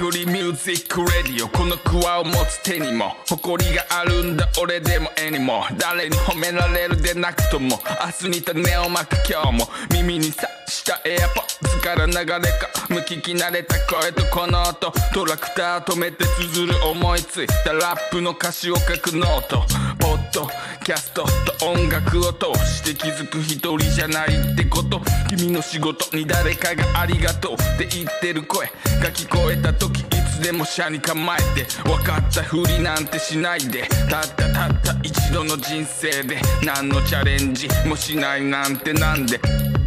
[0.03, 7.79] グリミュージックレディオこのクワを持つ手にも誇りがあるんだ俺でも絵にも誰に褒められるでなくとも
[8.21, 9.69] 明日に種をまく今日も。
[9.93, 14.91] 耳にさしたエアポッズから流れか無聞き慣れた声とこの音。
[15.13, 17.71] トラクター止めて綴る思いついた。
[17.71, 19.63] ラップの歌詞を書くノート。
[19.99, 20.49] ポッド
[20.83, 24.99] キャストと音楽を通して気づく一人じゃないってこと。
[25.29, 28.67] 君の仕事に誰かがありがとうって言ってる声。
[29.03, 33.87] が聞こえた時いつでも車に構えて分かったふりなんてしないで。
[34.09, 39.39] たったたった一度の人生で何のチャレンジもしないなんてなんで。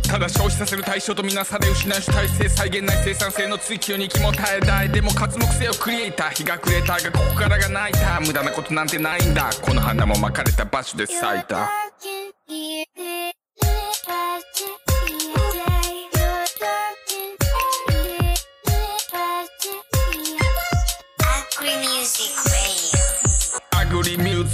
[0.08, 9.50] ただ消費させる対象とみなされ失う主体性再現ない生産性の追求に気も耐えたいでも活目性をクリエイター日が暮れたがここからが泣いた無駄なことなんてないんだ。
[9.60, 11.68] この花もまかれた場所で咲いた。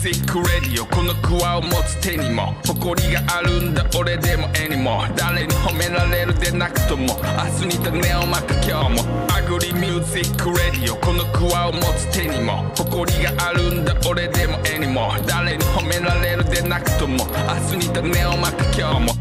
[0.05, 9.27] リミュージックレディオこのクワを持つ手にも誇りがあるんだ俺でも絵にも誰に褒められるでなくとも明日に種をまく今日も。
[9.33, 17.25] アグリミュージックレディオこのクワを持つ手にも誇りがあるんだ俺でも絵にも誰に褒められるでなくとも
[17.71, 19.12] 明日に種をまく今日も。